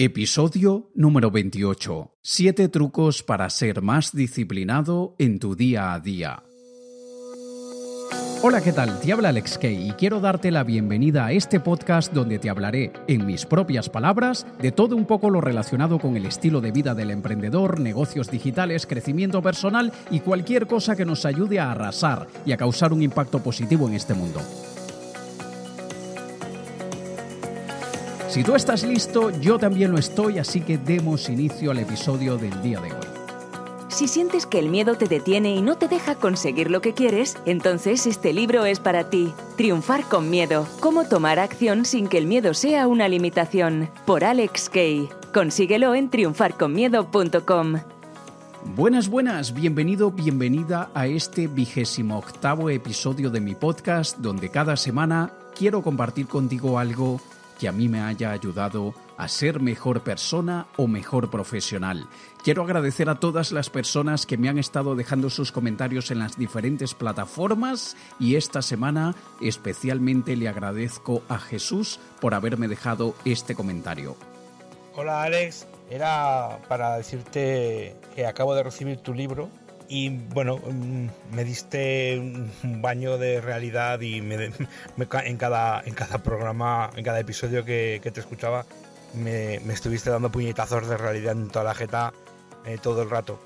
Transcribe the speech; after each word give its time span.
Episodio 0.00 0.92
número 0.94 1.32
28. 1.32 2.14
Siete 2.22 2.68
trucos 2.68 3.24
para 3.24 3.50
ser 3.50 3.82
más 3.82 4.12
disciplinado 4.14 5.16
en 5.18 5.40
tu 5.40 5.56
día 5.56 5.92
a 5.92 5.98
día. 5.98 6.44
Hola, 8.40 8.60
¿qué 8.60 8.72
tal? 8.72 9.00
Te 9.00 9.12
habla 9.12 9.30
Alex 9.30 9.58
Kay 9.58 9.88
y 9.88 9.92
quiero 9.94 10.20
darte 10.20 10.52
la 10.52 10.62
bienvenida 10.62 11.26
a 11.26 11.32
este 11.32 11.58
podcast 11.58 12.12
donde 12.12 12.38
te 12.38 12.48
hablaré, 12.48 12.92
en 13.08 13.26
mis 13.26 13.44
propias 13.44 13.88
palabras, 13.88 14.46
de 14.62 14.70
todo 14.70 14.94
un 14.94 15.04
poco 15.04 15.30
lo 15.30 15.40
relacionado 15.40 15.98
con 15.98 16.16
el 16.16 16.26
estilo 16.26 16.60
de 16.60 16.70
vida 16.70 16.94
del 16.94 17.10
emprendedor, 17.10 17.80
negocios 17.80 18.30
digitales, 18.30 18.86
crecimiento 18.86 19.42
personal 19.42 19.92
y 20.12 20.20
cualquier 20.20 20.68
cosa 20.68 20.94
que 20.94 21.06
nos 21.06 21.24
ayude 21.24 21.58
a 21.58 21.72
arrasar 21.72 22.28
y 22.46 22.52
a 22.52 22.56
causar 22.56 22.92
un 22.92 23.02
impacto 23.02 23.42
positivo 23.42 23.88
en 23.88 23.94
este 23.94 24.14
mundo. 24.14 24.40
Si 28.28 28.44
tú 28.44 28.54
estás 28.54 28.84
listo, 28.84 29.30
yo 29.40 29.58
también 29.58 29.90
lo 29.90 29.98
estoy, 29.98 30.38
así 30.38 30.60
que 30.60 30.76
demos 30.76 31.30
inicio 31.30 31.70
al 31.70 31.78
episodio 31.78 32.36
del 32.36 32.60
día 32.60 32.78
de 32.78 32.92
hoy. 32.92 33.06
Si 33.88 34.06
sientes 34.06 34.44
que 34.44 34.58
el 34.58 34.68
miedo 34.68 34.96
te 34.96 35.06
detiene 35.06 35.54
y 35.54 35.62
no 35.62 35.78
te 35.78 35.88
deja 35.88 36.14
conseguir 36.14 36.70
lo 36.70 36.82
que 36.82 36.92
quieres, 36.92 37.38
entonces 37.46 38.06
este 38.06 38.34
libro 38.34 38.66
es 38.66 38.80
para 38.80 39.08
ti. 39.08 39.32
Triunfar 39.56 40.04
con 40.04 40.28
miedo. 40.28 40.68
Cómo 40.80 41.04
tomar 41.04 41.38
acción 41.38 41.86
sin 41.86 42.06
que 42.06 42.18
el 42.18 42.26
miedo 42.26 42.52
sea 42.52 42.86
una 42.86 43.08
limitación. 43.08 43.88
Por 44.04 44.24
Alex 44.24 44.68
Kay. 44.68 45.08
Consíguelo 45.32 45.94
en 45.94 46.10
triunfarconmiedo.com. 46.10 47.76
Buenas, 48.76 49.08
buenas, 49.08 49.54
bienvenido, 49.54 50.10
bienvenida 50.10 50.90
a 50.92 51.06
este 51.06 51.46
vigésimo 51.46 52.18
octavo 52.18 52.68
episodio 52.68 53.30
de 53.30 53.40
mi 53.40 53.54
podcast 53.54 54.18
donde 54.18 54.50
cada 54.50 54.76
semana 54.76 55.32
quiero 55.56 55.80
compartir 55.80 56.26
contigo 56.26 56.78
algo 56.78 57.20
que 57.58 57.68
a 57.68 57.72
mí 57.72 57.88
me 57.88 58.00
haya 58.00 58.30
ayudado 58.30 58.94
a 59.16 59.28
ser 59.28 59.60
mejor 59.60 60.02
persona 60.02 60.68
o 60.76 60.86
mejor 60.86 61.30
profesional. 61.30 62.06
Quiero 62.42 62.62
agradecer 62.62 63.10
a 63.10 63.18
todas 63.18 63.52
las 63.52 63.68
personas 63.68 64.26
que 64.26 64.38
me 64.38 64.48
han 64.48 64.58
estado 64.58 64.94
dejando 64.94 65.28
sus 65.28 65.52
comentarios 65.52 66.10
en 66.10 66.20
las 66.20 66.38
diferentes 66.38 66.94
plataformas 66.94 67.96
y 68.20 68.36
esta 68.36 68.62
semana 68.62 69.14
especialmente 69.40 70.36
le 70.36 70.48
agradezco 70.48 71.22
a 71.28 71.38
Jesús 71.38 71.98
por 72.20 72.34
haberme 72.34 72.68
dejado 72.68 73.14
este 73.24 73.54
comentario. 73.54 74.16
Hola 74.94 75.22
Alex, 75.22 75.66
era 75.90 76.58
para 76.68 76.96
decirte 76.96 77.96
que 78.14 78.26
acabo 78.26 78.54
de 78.54 78.62
recibir 78.62 78.98
tu 78.98 79.14
libro 79.14 79.50
y 79.88 80.10
bueno, 80.10 80.58
mm, 80.58 81.34
me 81.34 81.44
diste 81.44 82.18
un 82.18 82.82
baño 82.82 83.16
de 83.16 83.40
realidad 83.40 84.00
y 84.00 84.20
me, 84.20 84.36
en, 84.44 85.36
cada, 85.36 85.82
en 85.84 85.94
cada 85.94 86.18
programa, 86.18 86.90
en 86.94 87.04
cada 87.04 87.20
episodio 87.20 87.64
que, 87.64 88.00
te 88.12 88.20
escuchaba, 88.20 88.66
me, 89.14 89.56
estuviste 89.72 90.10
dando 90.10 90.30
puñetazos 90.30 90.88
de 90.88 90.96
realidad 90.96 91.32
en 91.32 91.48
toda 91.48 91.64
la 91.64 91.74
jeta 91.74 92.12
eh, 92.66 92.78
todo 92.80 93.02
el 93.02 93.10
rato. 93.10 93.40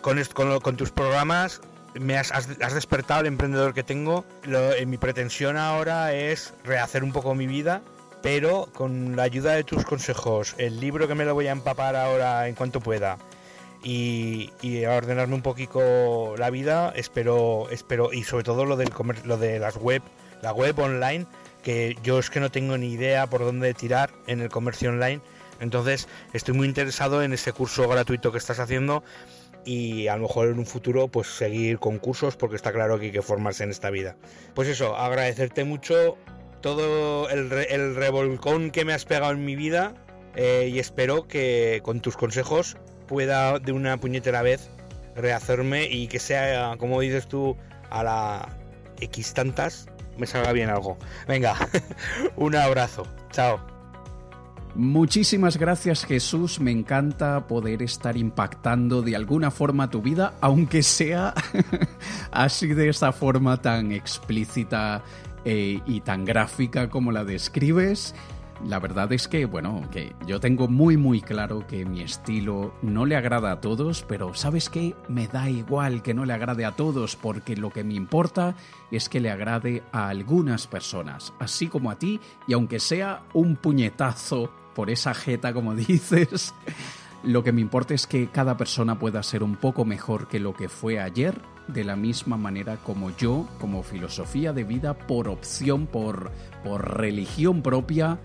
Con, 0.00 0.22
con, 0.32 0.60
con, 0.60 0.76
tus 0.76 0.90
programas 0.90 1.60
me 1.94 2.18
has, 2.18 2.48
despertado 2.74 3.20
el 3.20 3.26
emprendedor 3.26 3.72
que 3.72 3.84
tengo. 3.84 4.24
Eh, 4.46 4.84
mi 4.86 4.98
pretensión 4.98 5.56
ahora 5.56 6.12
es 6.12 6.54
rehacer 6.64 7.04
un 7.04 7.12
poco 7.12 7.36
mi 7.36 7.46
vida, 7.46 7.82
pero 8.20 8.68
con 8.72 9.14
la 9.14 9.22
ayuda 9.22 9.52
de 9.52 9.62
tus 9.62 9.84
consejos, 9.84 10.56
el 10.58 10.80
libro 10.80 11.06
que 11.06 11.14
me 11.14 11.24
lo 11.24 11.34
voy 11.34 11.46
a 11.46 11.52
empapar 11.52 11.94
ahora 11.94 12.48
en 12.48 12.56
cuanto 12.56 12.80
pueda 12.80 13.16
y, 13.84 14.84
a 14.84 14.96
ordenarme 14.96 15.34
un 15.34 15.42
poquito 15.42 16.36
la 16.36 16.50
vida. 16.50 16.92
Espero, 16.96 17.68
espero, 17.70 18.12
y 18.12 18.24
sobre 18.24 18.44
todo 18.44 18.64
lo 18.64 18.76
del 18.76 18.90
lo 19.24 19.36
de 19.36 19.58
las 19.58 19.76
web, 19.76 20.02
la 20.42 20.52
web 20.52 20.78
online, 20.78 21.26
que 21.62 21.96
yo 22.02 22.18
es 22.18 22.30
que 22.30 22.40
no 22.40 22.50
tengo 22.50 22.78
ni 22.78 22.92
idea 22.92 23.28
por 23.28 23.42
dónde 23.42 23.74
tirar 23.74 24.10
en 24.26 24.40
el 24.40 24.48
comercio 24.48 24.90
online. 24.90 25.20
Entonces 25.60 26.08
estoy 26.32 26.54
muy 26.54 26.66
interesado 26.66 27.22
en 27.22 27.32
ese 27.32 27.52
curso 27.52 27.86
gratuito 27.88 28.32
que 28.32 28.38
estás 28.38 28.58
haciendo 28.58 29.04
y 29.64 30.08
a 30.08 30.16
lo 30.16 30.22
mejor 30.22 30.48
en 30.48 30.58
un 30.58 30.66
futuro 30.66 31.08
pues 31.08 31.28
seguir 31.28 31.78
con 31.78 31.98
cursos 31.98 32.36
porque 32.36 32.56
está 32.56 32.72
claro 32.72 32.98
que 32.98 33.06
hay 33.06 33.12
que 33.12 33.22
formarse 33.22 33.64
en 33.64 33.70
esta 33.70 33.90
vida. 33.90 34.16
Pues 34.54 34.68
eso, 34.68 34.96
agradecerte 34.96 35.64
mucho 35.64 36.16
todo 36.60 37.28
el, 37.28 37.52
el 37.52 37.94
revolcón 37.94 38.70
que 38.70 38.84
me 38.84 38.94
has 38.94 39.04
pegado 39.04 39.32
en 39.32 39.44
mi 39.44 39.54
vida 39.54 39.94
eh, 40.36 40.70
y 40.72 40.78
espero 40.78 41.28
que 41.28 41.80
con 41.84 42.00
tus 42.00 42.16
consejos 42.16 42.76
pueda 43.06 43.58
de 43.58 43.72
una 43.72 43.96
puñetera 43.98 44.42
vez 44.42 44.70
rehacerme 45.16 45.84
y 45.84 46.08
que 46.08 46.18
sea, 46.18 46.76
como 46.78 47.00
dices 47.00 47.26
tú, 47.28 47.56
a 47.90 48.02
la 48.02 48.48
X 49.00 49.34
tantas, 49.34 49.86
me 50.18 50.26
salga 50.26 50.52
bien 50.52 50.70
algo. 50.70 50.98
Venga, 51.26 51.54
un 52.36 52.56
abrazo. 52.56 53.06
Chao. 53.30 53.74
Muchísimas 54.76 55.56
gracias 55.56 56.04
Jesús, 56.04 56.58
me 56.58 56.72
encanta 56.72 57.46
poder 57.46 57.80
estar 57.80 58.16
impactando 58.16 59.02
de 59.02 59.14
alguna 59.14 59.52
forma 59.52 59.88
tu 59.88 60.02
vida, 60.02 60.34
aunque 60.40 60.82
sea 60.82 61.32
así 62.32 62.66
de 62.66 62.88
esa 62.88 63.12
forma 63.12 63.62
tan 63.62 63.92
explícita 63.92 65.04
eh, 65.44 65.78
y 65.86 66.00
tan 66.00 66.24
gráfica 66.24 66.90
como 66.90 67.12
la 67.12 67.22
describes. 67.22 68.16
La 68.62 68.78
verdad 68.78 69.12
es 69.12 69.28
que, 69.28 69.44
bueno, 69.44 69.82
que 69.90 70.14
yo 70.26 70.40
tengo 70.40 70.68
muy 70.68 70.96
muy 70.96 71.20
claro 71.20 71.66
que 71.66 71.84
mi 71.84 72.00
estilo 72.00 72.74
no 72.82 73.04
le 73.04 73.16
agrada 73.16 73.52
a 73.52 73.60
todos, 73.60 74.04
pero 74.08 74.32
¿sabes 74.34 74.70
qué? 74.70 74.94
Me 75.08 75.26
da 75.28 75.50
igual 75.50 76.02
que 76.02 76.14
no 76.14 76.24
le 76.24 76.32
agrade 76.32 76.64
a 76.64 76.72
todos, 76.72 77.16
porque 77.16 77.56
lo 77.56 77.70
que 77.70 77.84
me 77.84 77.94
importa 77.94 78.54
es 78.90 79.08
que 79.08 79.20
le 79.20 79.30
agrade 79.30 79.82
a 79.92 80.08
algunas 80.08 80.66
personas, 80.66 81.34
así 81.40 81.66
como 81.66 81.90
a 81.90 81.98
ti, 81.98 82.20
y 82.46 82.54
aunque 82.54 82.80
sea 82.80 83.24
un 83.34 83.56
puñetazo 83.56 84.50
por 84.74 84.88
esa 84.88 85.12
jeta, 85.14 85.52
como 85.52 85.74
dices, 85.74 86.54
lo 87.22 87.42
que 87.44 87.52
me 87.52 87.60
importa 87.60 87.92
es 87.92 88.06
que 88.06 88.28
cada 88.28 88.56
persona 88.56 88.98
pueda 88.98 89.22
ser 89.22 89.42
un 89.42 89.56
poco 89.56 89.84
mejor 89.84 90.28
que 90.28 90.40
lo 90.40 90.54
que 90.54 90.68
fue 90.68 91.00
ayer, 91.00 91.40
de 91.68 91.84
la 91.84 91.96
misma 91.96 92.36
manera 92.36 92.76
como 92.76 93.10
yo, 93.16 93.48
como 93.58 93.82
filosofía 93.82 94.52
de 94.52 94.64
vida, 94.64 94.94
por 94.94 95.28
opción, 95.28 95.86
por, 95.86 96.30
por 96.62 96.98
religión 96.98 97.62
propia, 97.62 98.18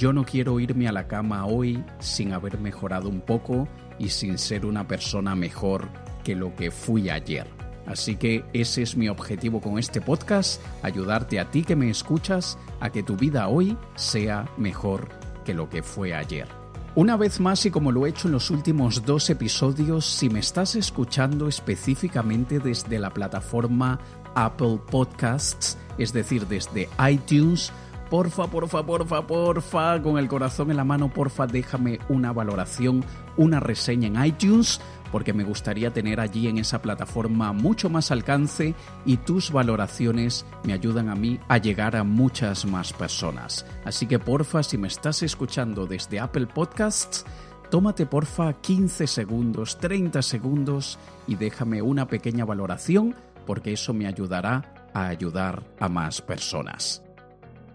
yo 0.00 0.14
no 0.14 0.24
quiero 0.24 0.58
irme 0.60 0.88
a 0.88 0.92
la 0.92 1.06
cama 1.06 1.44
hoy 1.44 1.84
sin 1.98 2.32
haber 2.32 2.58
mejorado 2.58 3.10
un 3.10 3.20
poco 3.20 3.68
y 3.98 4.08
sin 4.08 4.38
ser 4.38 4.64
una 4.64 4.88
persona 4.88 5.34
mejor 5.34 5.90
que 6.24 6.34
lo 6.34 6.56
que 6.56 6.70
fui 6.70 7.10
ayer. 7.10 7.46
Así 7.86 8.16
que 8.16 8.42
ese 8.54 8.80
es 8.80 8.96
mi 8.96 9.10
objetivo 9.10 9.60
con 9.60 9.78
este 9.78 10.00
podcast, 10.00 10.62
ayudarte 10.82 11.38
a 11.38 11.50
ti 11.50 11.64
que 11.64 11.76
me 11.76 11.90
escuchas 11.90 12.56
a 12.80 12.88
que 12.88 13.02
tu 13.02 13.14
vida 13.16 13.48
hoy 13.48 13.76
sea 13.94 14.48
mejor 14.56 15.10
que 15.44 15.52
lo 15.52 15.68
que 15.68 15.82
fue 15.82 16.14
ayer. 16.14 16.48
Una 16.94 17.18
vez 17.18 17.38
más 17.38 17.66
y 17.66 17.70
como 17.70 17.92
lo 17.92 18.06
he 18.06 18.08
hecho 18.08 18.28
en 18.28 18.32
los 18.32 18.50
últimos 18.50 19.04
dos 19.04 19.28
episodios, 19.28 20.06
si 20.06 20.30
me 20.30 20.40
estás 20.40 20.76
escuchando 20.76 21.46
específicamente 21.46 22.58
desde 22.58 22.98
la 22.98 23.10
plataforma 23.10 24.00
Apple 24.34 24.80
Podcasts, 24.90 25.76
es 25.98 26.14
decir, 26.14 26.46
desde 26.46 26.88
iTunes, 27.06 27.70
Porfa, 28.10 28.48
porfa, 28.48 28.84
porfa, 28.84 29.24
porfa, 29.24 30.02
con 30.02 30.18
el 30.18 30.26
corazón 30.26 30.72
en 30.72 30.76
la 30.76 30.82
mano, 30.82 31.12
porfa, 31.12 31.46
déjame 31.46 32.00
una 32.08 32.32
valoración, 32.32 33.04
una 33.36 33.60
reseña 33.60 34.08
en 34.08 34.26
iTunes, 34.26 34.80
porque 35.12 35.32
me 35.32 35.44
gustaría 35.44 35.92
tener 35.92 36.18
allí 36.18 36.48
en 36.48 36.58
esa 36.58 36.82
plataforma 36.82 37.52
mucho 37.52 37.88
más 37.88 38.10
alcance 38.10 38.74
y 39.06 39.18
tus 39.18 39.52
valoraciones 39.52 40.44
me 40.64 40.72
ayudan 40.72 41.08
a 41.08 41.14
mí 41.14 41.38
a 41.46 41.58
llegar 41.58 41.94
a 41.94 42.02
muchas 42.02 42.64
más 42.64 42.92
personas. 42.92 43.64
Así 43.84 44.06
que 44.06 44.18
porfa, 44.18 44.64
si 44.64 44.76
me 44.76 44.88
estás 44.88 45.22
escuchando 45.22 45.86
desde 45.86 46.18
Apple 46.18 46.48
Podcasts, 46.48 47.24
tómate 47.70 48.06
porfa 48.06 48.54
15 48.54 49.06
segundos, 49.06 49.78
30 49.78 50.20
segundos 50.22 50.98
y 51.28 51.36
déjame 51.36 51.80
una 51.80 52.08
pequeña 52.08 52.44
valoración 52.44 53.14
porque 53.46 53.72
eso 53.72 53.94
me 53.94 54.08
ayudará 54.08 54.90
a 54.94 55.06
ayudar 55.06 55.62
a 55.78 55.88
más 55.88 56.20
personas. 56.20 57.04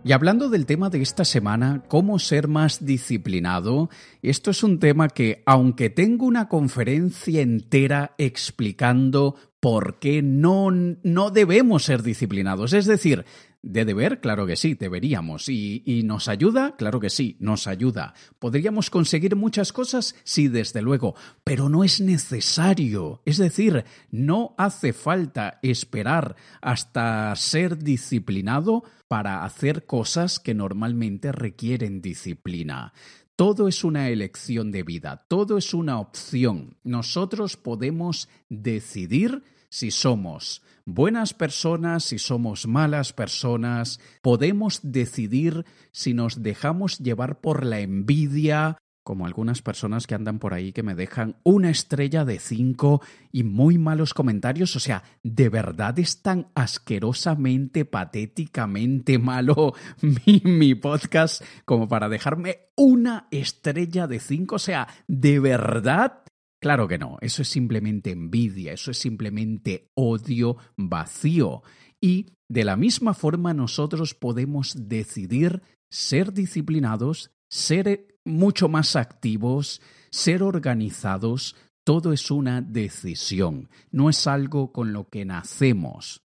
Y 0.06 0.12
hablando 0.12 0.50
del 0.50 0.68
tema 0.68 0.92
de 0.92 1.02
esta 1.02 1.26
semana, 1.26 1.82
cómo 1.88 2.20
ser 2.20 2.48
más 2.48 2.86
disciplinado, 2.86 3.90
esto 4.22 4.52
es 4.52 4.62
un 4.62 4.78
tema 4.78 5.08
que, 5.08 5.42
aunque 5.48 5.90
tengo 5.90 6.28
una 6.28 6.48
conferencia 6.48 7.42
entera 7.42 8.14
explicando 8.20 9.36
por 9.60 9.98
qué 9.98 10.22
no, 10.22 10.70
no 10.70 11.32
debemos 11.32 11.86
ser 11.86 12.04
disciplinados, 12.04 12.74
es 12.74 12.86
decir, 12.86 13.26
de 13.66 13.84
deber, 13.84 14.22
claro 14.22 14.46
que 14.46 14.56
sí, 14.56 14.76
deberíamos. 14.76 15.50
¿Y, 15.50 15.82
¿Y, 15.86 16.04
nos 16.04 16.28
ayuda? 16.28 16.76
Claro 16.78 17.00
que 17.00 17.10
sí, 17.10 17.36
nos 17.40 17.66
ayuda. 17.66 18.14
¿Podríamos 18.38 18.92
conseguir 18.92 19.36
muchas 19.36 19.74
cosas? 19.74 20.16
Sí, 20.24 20.48
desde 20.48 20.84
luego, 20.84 21.16
pero 21.44 21.68
no 21.68 21.84
es 21.84 22.00
necesario. 22.00 23.24
Es 23.26 23.38
decir, 23.38 23.84
no 24.12 24.54
hace 24.60 24.94
falta 24.94 25.60
esperar 25.64 26.36
hasta 26.62 27.36
ser 27.36 27.80
disciplinado 27.80 28.84
para 29.08 29.44
hacer 29.44 29.88
cosas 29.88 30.40
que 30.40 30.54
normalmente 30.54 31.32
requieren 31.32 32.02
disciplina. 32.02 32.94
Todo 33.36 33.68
es 33.68 33.84
una 33.84 34.10
elección 34.10 34.72
de 34.72 34.84
vida, 34.84 35.26
todo 35.28 35.58
es 35.58 35.74
una 35.74 36.00
opción. 36.00 36.78
Nosotros 36.84 37.58
podemos 37.58 38.30
decidir 38.48 39.44
si 39.70 39.90
somos 39.90 40.62
buenas 40.86 41.34
personas, 41.34 42.04
si 42.04 42.20
somos 42.20 42.68
malas 42.68 43.12
personas, 43.12 44.00
podemos 44.22 44.80
decidir 44.84 45.66
si 45.92 46.14
nos 46.14 46.42
dejamos 46.42 47.00
llevar 47.00 47.42
por 47.42 47.66
la 47.66 47.80
envidia 47.80 48.78
como 49.04 49.28
algunas 49.28 49.62
personas 49.62 50.08
que 50.08 50.16
andan 50.16 50.40
por 50.40 50.56
ahí 50.56 50.74
que 50.74 50.82
me 50.82 50.96
dejan 50.96 51.36
una 51.44 51.70
estrella 51.70 52.26
de 52.26 52.40
cinco 52.40 53.04
y 53.32 53.44
muy 53.44 53.78
malos 53.78 54.16
comentarios. 54.16 54.76
O 54.76 54.80
sea, 54.80 55.04
¿de 55.22 55.48
verdad 55.50 56.00
es 56.00 56.24
tan 56.24 56.48
asquerosamente, 56.56 57.86
patéticamente 57.86 59.20
malo 59.20 59.74
mi, 60.02 60.42
mi 60.44 60.74
podcast 60.74 61.44
como 61.66 61.88
para 61.88 62.10
dejarme 62.10 62.72
una 62.76 63.28
estrella 63.30 64.08
de 64.08 64.20
cinco? 64.20 64.56
O 64.56 64.60
sea, 64.60 64.88
¿de 65.08 65.40
verdad? 65.40 66.24
Claro 66.66 66.88
que 66.88 66.98
no, 66.98 67.20
eso 67.22 67.44
es 67.44 67.48
simplemente 67.48 68.10
envidia, 68.10 68.74
eso 68.74 68.90
es 68.90 68.98
simplemente 68.98 69.92
odio 69.94 70.58
vacío. 70.76 71.62
Y 72.02 72.32
de 72.50 72.64
la 72.64 72.76
misma 72.76 73.14
forma 73.14 73.54
nosotros 73.54 74.16
podemos 74.16 74.74
decidir 74.76 75.62
ser 75.92 76.34
disciplinados, 76.34 77.30
ser 77.48 78.18
mucho 78.26 78.68
más 78.68 78.96
activos, 78.96 79.80
ser 80.10 80.42
organizados, 80.42 81.56
todo 81.84 82.12
es 82.12 82.32
una 82.32 82.62
decisión, 82.62 83.70
no 83.92 84.10
es 84.10 84.26
algo 84.26 84.72
con 84.72 84.92
lo 84.92 85.08
que 85.08 85.24
nacemos. 85.24 86.24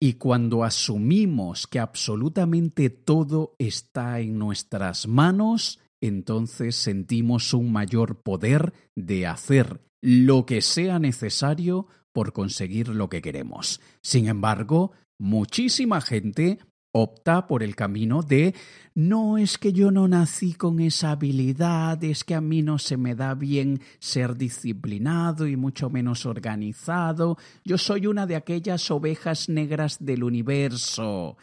Y 0.00 0.14
cuando 0.14 0.64
asumimos 0.64 1.68
que 1.68 1.78
absolutamente 1.78 2.90
todo 2.90 3.54
está 3.56 4.18
en 4.18 4.36
nuestras 4.36 5.06
manos, 5.06 5.78
entonces 6.00 6.76
sentimos 6.76 7.54
un 7.54 7.72
mayor 7.72 8.22
poder 8.22 8.72
de 8.94 9.26
hacer 9.26 9.80
lo 10.00 10.46
que 10.46 10.60
sea 10.60 10.98
necesario 10.98 11.86
por 12.12 12.32
conseguir 12.32 12.88
lo 12.88 13.08
que 13.08 13.22
queremos. 13.22 13.80
Sin 14.02 14.28
embargo, 14.28 14.92
muchísima 15.18 16.00
gente 16.00 16.58
opta 16.92 17.46
por 17.46 17.62
el 17.62 17.76
camino 17.76 18.22
de 18.22 18.54
no 18.94 19.36
es 19.36 19.58
que 19.58 19.72
yo 19.72 19.90
no 19.90 20.08
nací 20.08 20.54
con 20.54 20.80
esa 20.80 21.10
habilidad, 21.10 22.02
es 22.02 22.24
que 22.24 22.34
a 22.34 22.40
mí 22.40 22.62
no 22.62 22.78
se 22.78 22.96
me 22.96 23.14
da 23.14 23.34
bien 23.34 23.82
ser 23.98 24.36
disciplinado 24.36 25.46
y 25.46 25.56
mucho 25.56 25.90
menos 25.90 26.24
organizado, 26.24 27.36
yo 27.64 27.76
soy 27.76 28.06
una 28.06 28.26
de 28.26 28.36
aquellas 28.36 28.90
ovejas 28.90 29.50
negras 29.50 29.98
del 30.00 30.24
universo. 30.24 31.36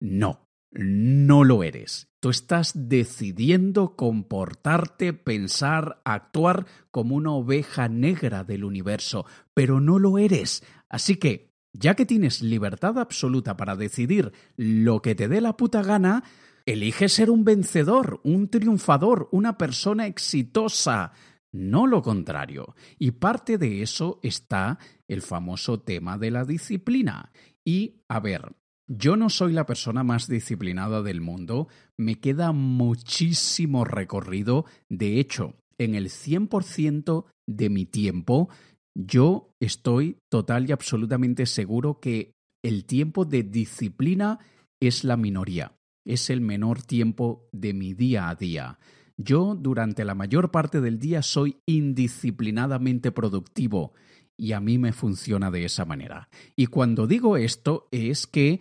No, 0.00 0.45
no 0.76 1.44
lo 1.44 1.62
eres. 1.62 2.08
Tú 2.20 2.30
estás 2.30 2.72
decidiendo 2.74 3.96
comportarte, 3.96 5.12
pensar, 5.12 6.00
actuar 6.04 6.66
como 6.90 7.14
una 7.16 7.32
oveja 7.32 7.88
negra 7.88 8.44
del 8.44 8.64
universo, 8.64 9.26
pero 9.54 9.80
no 9.80 9.98
lo 9.98 10.18
eres. 10.18 10.64
Así 10.88 11.16
que 11.16 11.54
ya 11.72 11.94
que 11.94 12.06
tienes 12.06 12.42
libertad 12.42 12.98
absoluta 12.98 13.56
para 13.56 13.76
decidir 13.76 14.32
lo 14.56 15.02
que 15.02 15.14
te 15.14 15.28
dé 15.28 15.40
la 15.40 15.56
puta 15.56 15.82
gana, 15.82 16.24
elige 16.64 17.08
ser 17.08 17.30
un 17.30 17.44
vencedor, 17.44 18.20
un 18.24 18.48
triunfador, 18.48 19.28
una 19.30 19.58
persona 19.58 20.06
exitosa, 20.06 21.12
no 21.52 21.86
lo 21.86 22.02
contrario. 22.02 22.74
Y 22.98 23.12
parte 23.12 23.58
de 23.58 23.82
eso 23.82 24.20
está 24.22 24.78
el 25.06 25.22
famoso 25.22 25.80
tema 25.80 26.18
de 26.18 26.30
la 26.30 26.44
disciplina. 26.44 27.30
Y, 27.64 28.02
a 28.08 28.20
ver, 28.20 28.56
yo 28.86 29.16
no 29.16 29.30
soy 29.30 29.52
la 29.52 29.66
persona 29.66 30.04
más 30.04 30.28
disciplinada 30.28 31.02
del 31.02 31.20
mundo, 31.20 31.68
me 31.96 32.20
queda 32.20 32.52
muchísimo 32.52 33.84
recorrido, 33.84 34.64
de 34.88 35.20
hecho, 35.20 35.54
en 35.78 35.94
el 35.94 36.06
100% 36.06 37.26
de 37.46 37.70
mi 37.70 37.84
tiempo 37.84 38.48
yo 38.94 39.54
estoy 39.60 40.18
total 40.30 40.68
y 40.68 40.72
absolutamente 40.72 41.44
seguro 41.44 42.00
que 42.00 42.32
el 42.64 42.86
tiempo 42.86 43.26
de 43.26 43.42
disciplina 43.42 44.38
es 44.80 45.04
la 45.04 45.18
minoría, 45.18 45.76
es 46.06 46.30
el 46.30 46.40
menor 46.40 46.82
tiempo 46.82 47.46
de 47.52 47.74
mi 47.74 47.92
día 47.92 48.30
a 48.30 48.34
día. 48.34 48.78
Yo 49.18 49.54
durante 49.54 50.04
la 50.04 50.14
mayor 50.14 50.50
parte 50.50 50.80
del 50.80 50.98
día 50.98 51.22
soy 51.22 51.58
indisciplinadamente 51.66 53.12
productivo 53.12 53.92
y 54.36 54.52
a 54.52 54.60
mí 54.60 54.78
me 54.78 54.92
funciona 54.92 55.50
de 55.50 55.64
esa 55.64 55.84
manera. 55.84 56.28
Y 56.54 56.66
cuando 56.66 57.06
digo 57.06 57.36
esto 57.36 57.88
es 57.90 58.26
que 58.26 58.60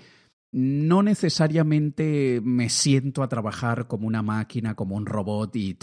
no 0.52 1.04
necesariamente 1.04 2.40
me 2.44 2.70
siento 2.70 3.24
a 3.24 3.28
trabajar 3.28 3.88
como 3.88 4.08
una 4.08 4.22
máquina, 4.22 4.76
como 4.76 4.96
un 4.96 5.06
robot 5.06 5.56
y 5.56 5.78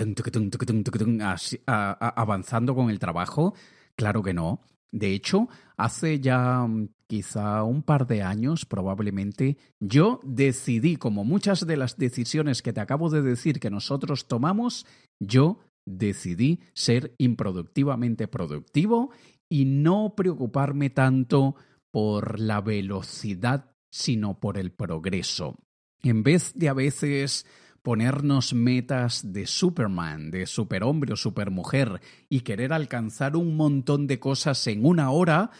avanzando 1.66 2.74
con 2.74 2.88
el 2.88 2.98
trabajo, 2.98 3.54
Claro 3.96 4.22
que 4.22 4.34
no. 4.34 4.60
De 4.90 5.14
hecho, 5.14 5.48
hace 5.76 6.20
ya 6.20 6.66
mm, 6.66 6.88
quizá 7.06 7.62
un 7.62 7.82
par 7.82 8.06
de 8.06 8.22
años 8.22 8.66
probablemente, 8.66 9.56
yo 9.80 10.20
decidí, 10.22 10.96
como 10.96 11.24
muchas 11.24 11.66
de 11.66 11.76
las 11.76 11.96
decisiones 11.96 12.62
que 12.62 12.72
te 12.72 12.80
acabo 12.80 13.10
de 13.10 13.22
decir 13.22 13.58
que 13.58 13.70
nosotros 13.70 14.28
tomamos, 14.28 14.86
yo 15.18 15.60
decidí 15.86 16.60
ser 16.74 17.14
improductivamente 17.18 18.28
productivo 18.28 19.10
y 19.52 19.66
no 19.66 20.14
preocuparme 20.16 20.88
tanto 20.88 21.56
por 21.90 22.40
la 22.40 22.62
velocidad, 22.62 23.76
sino 23.90 24.40
por 24.40 24.56
el 24.56 24.72
progreso. 24.72 25.58
En 26.02 26.22
vez 26.22 26.54
de 26.54 26.70
a 26.70 26.72
veces 26.72 27.44
ponernos 27.82 28.54
metas 28.54 29.31
de 29.34 29.46
Superman, 29.46 30.31
de 30.31 30.46
superhombre 30.46 31.12
o 31.12 31.16
supermujer 31.16 32.00
y 32.31 32.40
querer 32.40 32.72
alcanzar 32.72 33.37
un 33.37 33.54
montón 33.54 34.06
de 34.06 34.19
cosas 34.19 34.66
en 34.69 34.87
una 34.87 35.10
hora, 35.10 35.50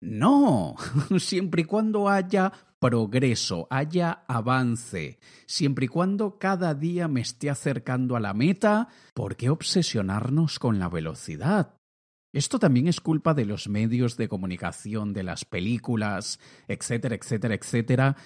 no, 0.00 0.74
siempre 1.20 1.62
y 1.62 1.66
cuando 1.66 2.08
haya 2.08 2.52
progreso, 2.80 3.68
haya 3.70 4.24
avance, 4.26 5.20
siempre 5.46 5.84
y 5.84 5.88
cuando 5.88 6.36
cada 6.36 6.74
día 6.74 7.06
me 7.06 7.20
esté 7.20 7.48
acercando 7.48 8.16
a 8.16 8.20
la 8.20 8.34
meta, 8.34 8.88
¿por 9.14 9.36
qué 9.36 9.50
obsesionarnos 9.50 10.58
con 10.58 10.80
la 10.80 10.88
velocidad? 10.88 11.79
Esto 12.32 12.58
también 12.58 12.86
es 12.86 13.00
culpa 13.00 13.34
de 13.34 13.44
los 13.44 13.68
medios 13.68 14.16
de 14.16 14.28
comunicación, 14.28 15.12
de 15.12 15.24
las 15.24 15.44
películas, 15.44 16.38
etcétera, 16.68 17.16
etcétera, 17.16 17.54
etcétera, 17.54 18.16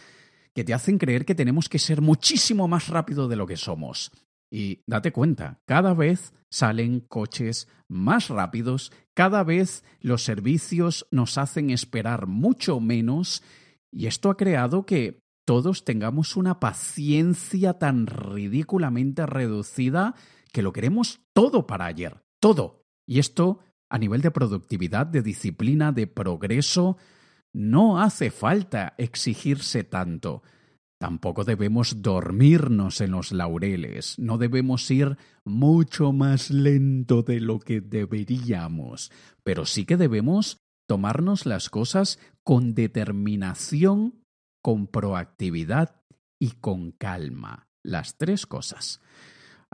que 0.55 0.65
te 0.65 0.75
hacen 0.75 0.99
creer 0.99 1.25
que 1.25 1.35
tenemos 1.35 1.69
que 1.69 1.79
ser 1.79 2.01
muchísimo 2.01 2.69
más 2.69 2.89
rápido 2.89 3.29
de 3.29 3.37
lo 3.37 3.47
que 3.47 3.57
somos. 3.57 4.13
Y 4.51 4.83
date 4.87 5.11
cuenta, 5.11 5.61
cada 5.67 5.95
vez 5.95 6.33
salen 6.51 7.01
coches 7.01 7.67
más 7.89 8.29
rápidos, 8.29 8.93
cada 9.15 9.43
vez 9.43 9.83
los 10.01 10.23
servicios 10.23 11.07
nos 11.11 11.39
hacen 11.39 11.71
esperar 11.71 12.27
mucho 12.27 12.79
menos 12.79 13.43
y 13.91 14.07
esto 14.07 14.31
ha 14.31 14.37
creado 14.37 14.87
que 14.87 15.21
todos 15.45 15.85
tengamos 15.85 16.37
una 16.37 16.61
paciencia 16.61 17.79
tan 17.79 18.07
ridículamente 18.07 19.27
reducida 19.27 20.15
que 20.53 20.63
lo 20.63 20.73
queremos 20.73 21.21
todo 21.33 21.67
para 21.67 21.87
ayer, 21.87 22.23
todo. 22.41 22.83
Y 23.07 23.19
esto 23.19 23.61
a 23.95 23.99
nivel 23.99 24.23
de 24.23 24.33
productividad, 24.33 25.07
de 25.07 25.23
disciplina, 25.23 25.93
de 25.93 26.09
progreso, 26.09 26.97
no 27.53 28.01
hace 28.01 28.33
falta 28.33 28.95
exigirse 28.99 29.85
tanto. 29.85 30.43
Tampoco 30.99 31.45
debemos 31.45 32.03
dormirnos 32.03 33.01
en 33.01 33.13
los 33.13 33.31
laureles, 33.31 34.19
no 34.19 34.37
debemos 34.37 34.91
ir 34.91 35.17
mucho 35.45 36.13
más 36.13 36.51
lento 36.51 37.23
de 37.23 37.39
lo 37.39 37.61
que 37.61 37.81
deberíamos, 37.81 39.13
pero 39.45 39.65
sí 39.65 39.85
que 39.85 39.97
debemos 39.97 40.59
tomarnos 40.89 41.47
las 41.47 41.71
cosas 41.71 42.19
con 42.43 42.75
determinación, 42.75 44.25
con 44.61 44.89
proactividad 44.89 46.03
y 46.41 46.51
con 46.51 46.91
calma. 46.91 47.69
Las 47.85 48.19
tres 48.19 48.45
cosas. 48.45 49.01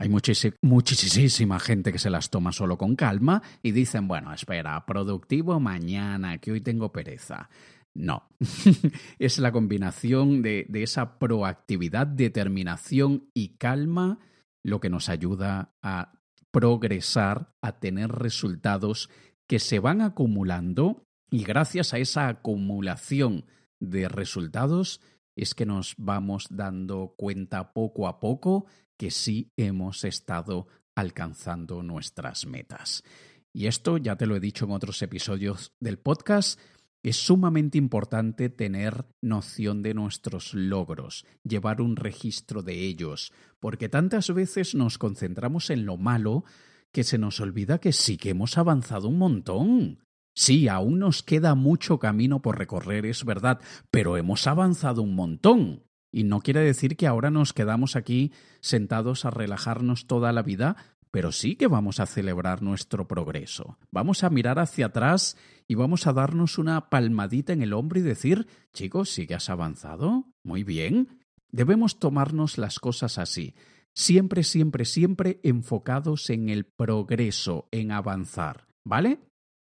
Hay 0.00 0.08
muchísima 0.08 1.60
gente 1.60 1.92
que 1.92 1.98
se 1.98 2.08
las 2.08 2.30
toma 2.30 2.52
solo 2.52 2.78
con 2.78 2.96
calma 2.96 3.42
y 3.62 3.72
dicen, 3.72 4.08
bueno, 4.08 4.32
espera, 4.32 4.86
productivo 4.86 5.60
mañana, 5.60 6.38
que 6.38 6.52
hoy 6.52 6.62
tengo 6.62 6.90
pereza. 6.90 7.50
No, 7.92 8.26
es 9.18 9.38
la 9.38 9.52
combinación 9.52 10.40
de, 10.40 10.66
esa 10.72 11.18
proactividad, 11.18 12.06
determinación 12.06 13.28
y 13.34 13.58
calma 13.58 14.18
lo 14.62 14.80
que 14.80 14.88
nos 14.88 15.10
ayuda 15.10 15.74
a 15.82 16.14
progresar, 16.50 17.52
a 17.60 17.78
tener 17.78 18.10
resultados 18.10 19.10
que 19.46 19.58
se 19.58 19.80
van 19.80 20.00
acumulando 20.00 21.04
y 21.30 21.44
gracias 21.44 21.92
a 21.92 21.98
esa 21.98 22.28
acumulación 22.28 23.44
de 23.80 24.08
resultados 24.08 25.02
es 25.36 25.54
que 25.54 25.66
nos 25.66 25.94
vamos 25.98 26.46
dando 26.48 27.12
cuenta 27.18 27.74
poco 27.74 28.08
a 28.08 28.18
poco 28.18 28.64
que 29.00 29.10
sí 29.10 29.50
hemos 29.56 30.04
estado 30.04 30.66
alcanzando 30.94 31.82
nuestras 31.82 32.44
metas. 32.44 33.02
Y 33.50 33.66
esto 33.66 33.96
ya 33.96 34.16
te 34.16 34.26
lo 34.26 34.36
he 34.36 34.40
dicho 34.40 34.66
en 34.66 34.72
otros 34.72 35.00
episodios 35.00 35.72
del 35.80 35.98
podcast, 35.98 36.60
es 37.02 37.16
sumamente 37.16 37.78
importante 37.78 38.50
tener 38.50 39.06
noción 39.22 39.80
de 39.80 39.94
nuestros 39.94 40.52
logros, 40.52 41.24
llevar 41.44 41.80
un 41.80 41.96
registro 41.96 42.62
de 42.62 42.74
ellos, 42.74 43.32
porque 43.58 43.88
tantas 43.88 44.34
veces 44.34 44.74
nos 44.74 44.98
concentramos 44.98 45.70
en 45.70 45.86
lo 45.86 45.96
malo 45.96 46.44
que 46.92 47.02
se 47.02 47.16
nos 47.16 47.40
olvida 47.40 47.78
que 47.78 47.94
sí 47.94 48.18
que 48.18 48.28
hemos 48.28 48.58
avanzado 48.58 49.08
un 49.08 49.16
montón. 49.16 50.04
Sí, 50.34 50.68
aún 50.68 50.98
nos 50.98 51.22
queda 51.22 51.54
mucho 51.54 51.98
camino 51.98 52.42
por 52.42 52.58
recorrer, 52.58 53.06
es 53.06 53.24
verdad, 53.24 53.62
pero 53.90 54.18
hemos 54.18 54.46
avanzado 54.46 55.00
un 55.00 55.14
montón. 55.14 55.84
Y 56.12 56.24
no 56.24 56.40
quiere 56.40 56.60
decir 56.60 56.96
que 56.96 57.06
ahora 57.06 57.30
nos 57.30 57.52
quedamos 57.52 57.96
aquí 57.96 58.32
sentados 58.60 59.24
a 59.24 59.30
relajarnos 59.30 60.06
toda 60.06 60.32
la 60.32 60.42
vida, 60.42 60.76
pero 61.10 61.32
sí 61.32 61.56
que 61.56 61.66
vamos 61.66 62.00
a 62.00 62.06
celebrar 62.06 62.62
nuestro 62.62 63.08
progreso. 63.08 63.78
Vamos 63.90 64.22
a 64.22 64.30
mirar 64.30 64.58
hacia 64.58 64.86
atrás 64.86 65.36
y 65.66 65.74
vamos 65.74 66.06
a 66.06 66.12
darnos 66.12 66.58
una 66.58 66.88
palmadita 66.88 67.52
en 67.52 67.62
el 67.62 67.72
hombro 67.72 67.98
y 67.98 68.02
decir, 68.02 68.46
chicos, 68.72 69.10
¿sí 69.10 69.26
que 69.26 69.34
has 69.34 69.50
avanzado? 69.50 70.26
Muy 70.42 70.64
bien. 70.64 71.20
Debemos 71.50 71.98
tomarnos 71.98 72.58
las 72.58 72.78
cosas 72.78 73.18
así, 73.18 73.54
siempre, 73.92 74.44
siempre, 74.44 74.84
siempre 74.84 75.40
enfocados 75.42 76.30
en 76.30 76.48
el 76.48 76.64
progreso, 76.64 77.68
en 77.72 77.90
avanzar, 77.90 78.68
¿vale? 78.84 79.18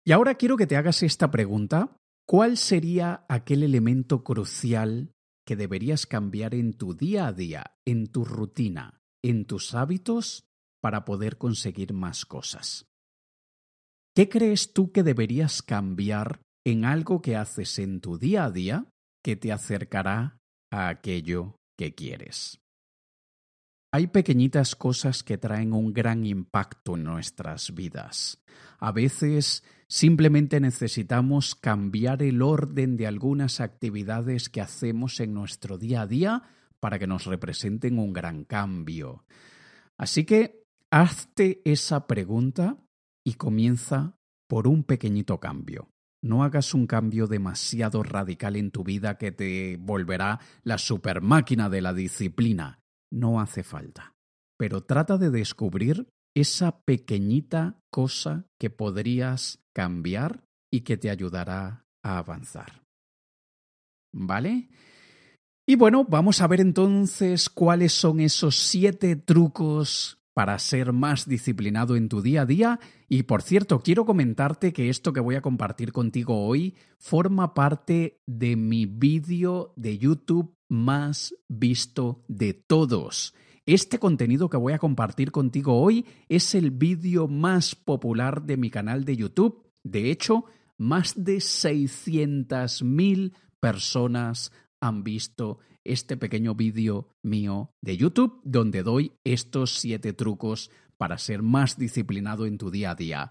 Y 0.04 0.12
ahora 0.12 0.36
quiero 0.36 0.56
que 0.56 0.66
te 0.66 0.76
hagas 0.76 1.02
esta 1.02 1.30
pregunta. 1.30 1.98
¿Cuál 2.24 2.56
sería 2.56 3.24
aquel 3.28 3.62
elemento 3.62 4.24
crucial 4.24 5.12
que 5.46 5.56
deberías 5.56 6.06
cambiar 6.06 6.54
en 6.54 6.74
tu 6.74 6.94
día 6.94 7.28
a 7.28 7.32
día, 7.32 7.76
en 7.86 8.08
tu 8.08 8.24
rutina, 8.24 9.00
en 9.22 9.46
tus 9.46 9.74
hábitos 9.74 10.48
para 10.82 11.04
poder 11.04 11.38
conseguir 11.38 11.92
más 11.92 12.26
cosas? 12.26 12.86
¿Qué 14.14 14.28
crees 14.28 14.72
tú 14.72 14.92
que 14.92 15.02
deberías 15.02 15.62
cambiar 15.62 16.40
en 16.64 16.84
algo 16.84 17.22
que 17.22 17.36
haces 17.36 17.78
en 17.78 18.00
tu 18.00 18.18
día 18.18 18.44
a 18.44 18.50
día 18.50 18.88
que 19.22 19.36
te 19.36 19.52
acercará 19.52 20.38
a 20.72 20.88
aquello 20.88 21.56
que 21.78 21.94
quieres? 21.94 22.58
Hay 23.96 24.08
pequeñitas 24.08 24.76
cosas 24.76 25.22
que 25.22 25.38
traen 25.38 25.72
un 25.72 25.94
gran 25.94 26.26
impacto 26.26 26.96
en 26.96 27.04
nuestras 27.04 27.74
vidas. 27.74 28.44
A 28.78 28.92
veces 28.92 29.64
simplemente 29.88 30.60
necesitamos 30.60 31.54
cambiar 31.54 32.22
el 32.22 32.42
orden 32.42 32.98
de 32.98 33.06
algunas 33.06 33.58
actividades 33.58 34.50
que 34.50 34.60
hacemos 34.60 35.18
en 35.20 35.32
nuestro 35.32 35.78
día 35.78 36.02
a 36.02 36.06
día 36.06 36.42
para 36.78 36.98
que 36.98 37.06
nos 37.06 37.24
representen 37.24 37.98
un 37.98 38.12
gran 38.12 38.44
cambio. 38.44 39.24
Así 39.96 40.24
que 40.24 40.66
hazte 40.90 41.62
esa 41.64 42.06
pregunta 42.06 42.76
y 43.24 43.32
comienza 43.36 44.18
por 44.46 44.68
un 44.68 44.84
pequeñito 44.84 45.40
cambio. 45.40 45.88
No 46.20 46.44
hagas 46.44 46.74
un 46.74 46.86
cambio 46.86 47.28
demasiado 47.28 48.02
radical 48.02 48.56
en 48.56 48.72
tu 48.72 48.84
vida 48.84 49.16
que 49.16 49.32
te 49.32 49.78
volverá 49.80 50.38
la 50.64 50.76
supermáquina 50.76 51.70
de 51.70 51.80
la 51.80 51.94
disciplina. 51.94 52.82
No 53.16 53.40
hace 53.40 53.62
falta. 53.62 54.14
Pero 54.58 54.82
trata 54.82 55.16
de 55.16 55.30
descubrir 55.30 56.06
esa 56.36 56.80
pequeñita 56.80 57.80
cosa 57.90 58.44
que 58.60 58.68
podrías 58.68 59.58
cambiar 59.74 60.44
y 60.70 60.82
que 60.82 60.98
te 60.98 61.08
ayudará 61.08 61.86
a 62.04 62.18
avanzar. 62.18 62.82
¿Vale? 64.14 64.68
Y 65.66 65.76
bueno, 65.76 66.04
vamos 66.04 66.42
a 66.42 66.46
ver 66.46 66.60
entonces 66.60 67.48
cuáles 67.48 67.94
son 67.94 68.20
esos 68.20 68.56
siete 68.56 69.16
trucos 69.16 70.18
para 70.34 70.58
ser 70.58 70.92
más 70.92 71.26
disciplinado 71.26 71.96
en 71.96 72.10
tu 72.10 72.20
día 72.20 72.42
a 72.42 72.46
día. 72.46 72.80
Y 73.08 73.22
por 73.22 73.40
cierto, 73.40 73.80
quiero 73.80 74.04
comentarte 74.04 74.74
que 74.74 74.90
esto 74.90 75.14
que 75.14 75.20
voy 75.20 75.36
a 75.36 75.40
compartir 75.40 75.92
contigo 75.92 76.46
hoy 76.46 76.74
forma 76.98 77.54
parte 77.54 78.20
de 78.26 78.56
mi 78.56 78.84
vídeo 78.84 79.72
de 79.76 79.96
YouTube 79.96 80.55
más 80.68 81.34
visto 81.48 82.24
de 82.28 82.54
todos. 82.54 83.34
Este 83.66 83.98
contenido 83.98 84.48
que 84.48 84.56
voy 84.56 84.72
a 84.72 84.78
compartir 84.78 85.32
contigo 85.32 85.80
hoy 85.80 86.06
es 86.28 86.54
el 86.54 86.70
vídeo 86.70 87.26
más 87.28 87.74
popular 87.74 88.42
de 88.42 88.56
mi 88.56 88.70
canal 88.70 89.04
de 89.04 89.16
YouTube. 89.16 89.66
De 89.82 90.10
hecho, 90.10 90.44
más 90.78 91.14
de 91.16 91.38
600.000 91.38 93.32
personas 93.58 94.52
han 94.80 95.02
visto 95.02 95.58
este 95.82 96.16
pequeño 96.16 96.54
vídeo 96.54 97.08
mío 97.22 97.74
de 97.80 97.96
YouTube 97.96 98.40
donde 98.44 98.82
doy 98.82 99.12
estos 99.24 99.72
siete 99.78 100.12
trucos 100.12 100.70
para 100.96 101.18
ser 101.18 101.42
más 101.42 101.78
disciplinado 101.78 102.46
en 102.46 102.58
tu 102.58 102.70
día 102.70 102.92
a 102.92 102.94
día. 102.94 103.30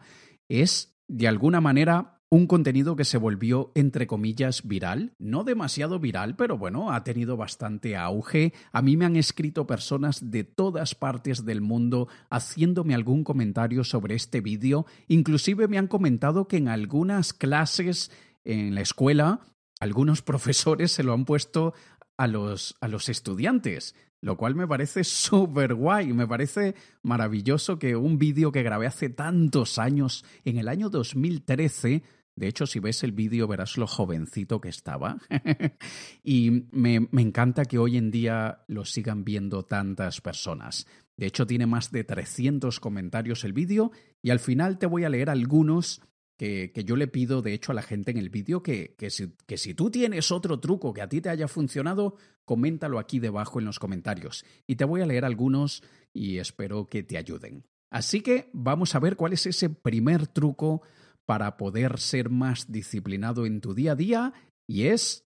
Es, 0.49 0.97
de 1.07 1.27
alguna 1.27 1.61
manera, 1.61 2.14
un 2.29 2.47
contenido 2.47 2.95
que 2.95 3.05
se 3.05 3.17
volvió, 3.17 3.71
entre 3.75 4.07
comillas, 4.07 4.67
viral. 4.67 5.13
No 5.19 5.43
demasiado 5.43 5.99
viral, 5.99 6.35
pero 6.35 6.57
bueno, 6.57 6.91
ha 6.91 7.03
tenido 7.03 7.37
bastante 7.37 7.95
auge. 7.95 8.53
A 8.71 8.81
mí 8.81 8.97
me 8.97 9.05
han 9.05 9.15
escrito 9.15 9.67
personas 9.67 10.31
de 10.31 10.43
todas 10.43 10.95
partes 10.95 11.45
del 11.45 11.61
mundo 11.61 12.07
haciéndome 12.29 12.95
algún 12.95 13.23
comentario 13.23 13.83
sobre 13.83 14.15
este 14.15 14.41
vídeo. 14.41 14.85
Inclusive 15.07 15.67
me 15.67 15.77
han 15.77 15.87
comentado 15.87 16.47
que 16.47 16.57
en 16.57 16.67
algunas 16.67 17.33
clases 17.33 18.11
en 18.43 18.75
la 18.75 18.81
escuela 18.81 19.41
algunos 19.79 20.21
profesores 20.23 20.91
se 20.91 21.03
lo 21.03 21.13
han 21.13 21.25
puesto 21.25 21.73
a 22.17 22.27
los, 22.27 22.75
a 22.79 22.87
los 22.87 23.09
estudiantes, 23.09 23.93
lo 24.25 24.37
cual 24.37 24.55
me 24.55 24.67
parece 24.67 25.03
súper 25.03 25.75
guay, 25.75 26.11
me 26.11 26.27
parece 26.27 26.73
maravilloso 27.03 27.77
que 27.77 27.95
un 27.95 28.17
vídeo 28.17 28.51
que 28.51 28.63
grabé 28.63 28.87
hace 28.87 29.09
tantos 29.09 29.77
años, 29.77 30.25
en 30.43 30.57
el 30.57 30.67
año 30.67 30.89
2013, 30.89 32.01
de 32.35 32.47
hecho, 32.47 32.65
si 32.65 32.79
ves 32.79 33.03
el 33.03 33.11
vídeo 33.11 33.47
verás 33.47 33.77
lo 33.77 33.85
jovencito 33.85 34.59
que 34.59 34.69
estaba. 34.69 35.19
y 36.23 36.65
me, 36.71 37.07
me, 37.11 37.21
encanta 37.21 37.65
que 37.65 37.77
hoy 37.77 37.97
en 37.97 38.09
día 38.09 38.63
lo 38.67 38.83
sigan 38.83 39.23
viendo 39.23 39.63
tantas 39.63 40.19
personas. 40.21 40.87
De 41.15 41.27
hecho, 41.27 41.45
tiene 41.45 41.67
más 41.67 41.91
de 41.91 42.03
300 42.03 42.79
comentarios 42.79 43.43
el 43.43 43.53
vídeo 43.53 43.91
y 44.23 44.31
al 44.31 44.39
final 44.39 44.79
te 44.79 44.87
voy 44.87 45.03
a 45.03 45.09
leer 45.09 45.29
algunos 45.29 46.01
que, 46.37 46.71
yo 46.85 46.95
le 46.95 47.07
pido, 47.07 47.41
de 47.41 47.53
hecho, 47.53 47.71
a 47.71 47.75
la 47.75 47.81
gente 47.81 48.11
en 48.11 48.17
el 48.17 48.29
vídeo 48.29 48.61
que, 48.61 48.95
que, 48.97 49.09
si, 49.09 49.33
que 49.45 49.57
si 49.57 49.73
tú 49.73 49.89
tienes 49.89 50.31
otro 50.31 50.59
truco 50.59 50.93
que 50.93 51.01
a 51.01 51.09
ti 51.09 51.21
te 51.21 51.29
haya 51.29 51.47
funcionado, 51.47 52.15
coméntalo 52.43 52.99
aquí 52.99 53.19
debajo 53.19 53.59
en 53.59 53.65
los 53.65 53.79
comentarios. 53.79 54.45
Y 54.67 54.75
te 54.75 54.85
voy 54.85 55.01
a 55.01 55.05
leer 55.05 55.25
algunos 55.25 55.83
y 56.13 56.37
espero 56.37 56.87
que 56.87 57.03
te 57.03 57.17
ayuden. 57.17 57.65
Así 57.89 58.21
que 58.21 58.49
vamos 58.53 58.95
a 58.95 58.99
ver 58.99 59.15
cuál 59.15 59.33
es 59.33 59.45
ese 59.45 59.69
primer 59.69 60.27
truco 60.27 60.81
para 61.25 61.57
poder 61.57 61.99
ser 61.99 62.29
más 62.29 62.71
disciplinado 62.71 63.45
en 63.45 63.61
tu 63.61 63.73
día 63.73 63.93
a 63.93 63.95
día 63.95 64.33
y 64.67 64.87
es 64.87 65.25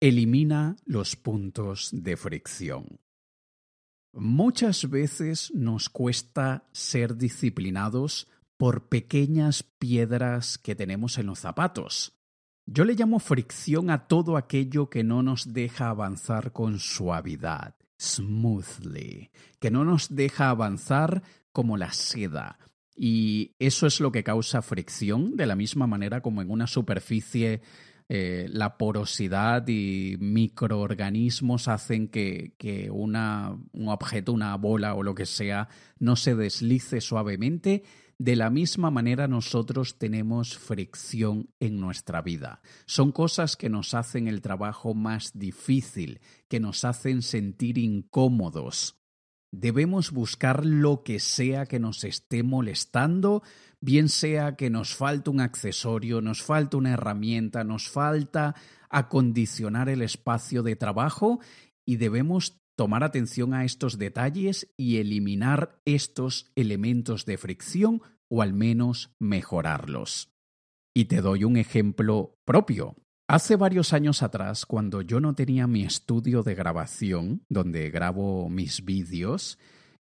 elimina 0.00 0.76
los 0.86 1.16
puntos 1.16 1.90
de 1.92 2.16
fricción. 2.16 3.00
Muchas 4.12 4.90
veces 4.90 5.52
nos 5.54 5.88
cuesta 5.88 6.68
ser 6.72 7.16
disciplinados 7.16 8.28
por 8.60 8.90
pequeñas 8.90 9.62
piedras 9.62 10.58
que 10.58 10.74
tenemos 10.74 11.16
en 11.16 11.24
los 11.24 11.38
zapatos. 11.38 12.12
Yo 12.66 12.84
le 12.84 12.92
llamo 12.92 13.18
fricción 13.18 13.88
a 13.88 14.06
todo 14.06 14.36
aquello 14.36 14.90
que 14.90 15.02
no 15.02 15.22
nos 15.22 15.54
deja 15.54 15.88
avanzar 15.88 16.52
con 16.52 16.78
suavidad, 16.78 17.74
smoothly, 17.98 19.30
que 19.58 19.70
no 19.70 19.86
nos 19.86 20.14
deja 20.14 20.50
avanzar 20.50 21.22
como 21.52 21.78
la 21.78 21.90
seda. 21.94 22.58
Y 22.94 23.54
eso 23.58 23.86
es 23.86 23.98
lo 23.98 24.12
que 24.12 24.24
causa 24.24 24.60
fricción, 24.60 25.38
de 25.38 25.46
la 25.46 25.56
misma 25.56 25.86
manera 25.86 26.20
como 26.20 26.42
en 26.42 26.50
una 26.50 26.66
superficie 26.66 27.62
eh, 28.10 28.46
la 28.50 28.76
porosidad 28.76 29.66
y 29.68 30.18
microorganismos 30.20 31.66
hacen 31.66 32.08
que, 32.08 32.52
que 32.58 32.90
una, 32.90 33.56
un 33.72 33.88
objeto, 33.88 34.34
una 34.34 34.54
bola 34.56 34.96
o 34.96 35.02
lo 35.02 35.14
que 35.14 35.24
sea, 35.24 35.70
no 35.98 36.14
se 36.14 36.34
deslice 36.34 37.00
suavemente. 37.00 37.84
De 38.20 38.36
la 38.36 38.50
misma 38.50 38.90
manera 38.90 39.28
nosotros 39.28 39.96
tenemos 39.96 40.58
fricción 40.58 41.48
en 41.58 41.80
nuestra 41.80 42.20
vida. 42.20 42.60
Son 42.84 43.12
cosas 43.12 43.56
que 43.56 43.70
nos 43.70 43.94
hacen 43.94 44.28
el 44.28 44.42
trabajo 44.42 44.92
más 44.92 45.38
difícil, 45.38 46.20
que 46.46 46.60
nos 46.60 46.84
hacen 46.84 47.22
sentir 47.22 47.78
incómodos. 47.78 49.00
Debemos 49.52 50.10
buscar 50.10 50.66
lo 50.66 51.02
que 51.02 51.18
sea 51.18 51.64
que 51.64 51.80
nos 51.80 52.04
esté 52.04 52.42
molestando, 52.42 53.42
bien 53.80 54.10
sea 54.10 54.54
que 54.54 54.68
nos 54.68 54.94
falta 54.94 55.30
un 55.30 55.40
accesorio, 55.40 56.20
nos 56.20 56.42
falta 56.42 56.76
una 56.76 56.90
herramienta, 56.90 57.64
nos 57.64 57.88
falta 57.88 58.54
acondicionar 58.90 59.88
el 59.88 60.02
espacio 60.02 60.62
de 60.62 60.76
trabajo 60.76 61.40
y 61.86 61.96
debemos 61.96 62.59
tomar 62.80 63.04
atención 63.04 63.52
a 63.52 63.66
estos 63.66 63.98
detalles 63.98 64.72
y 64.78 64.96
eliminar 64.96 65.78
estos 65.84 66.50
elementos 66.56 67.26
de 67.26 67.36
fricción 67.36 68.00
o 68.30 68.40
al 68.40 68.54
menos 68.54 69.14
mejorarlos. 69.18 70.32
Y 70.96 71.04
te 71.04 71.20
doy 71.20 71.44
un 71.44 71.58
ejemplo 71.58 72.38
propio. 72.46 72.96
Hace 73.28 73.56
varios 73.56 73.92
años 73.92 74.22
atrás, 74.22 74.64
cuando 74.64 75.02
yo 75.02 75.20
no 75.20 75.34
tenía 75.34 75.66
mi 75.66 75.82
estudio 75.82 76.42
de 76.42 76.54
grabación, 76.54 77.42
donde 77.50 77.90
grabo 77.90 78.48
mis 78.48 78.82
vídeos, 78.82 79.58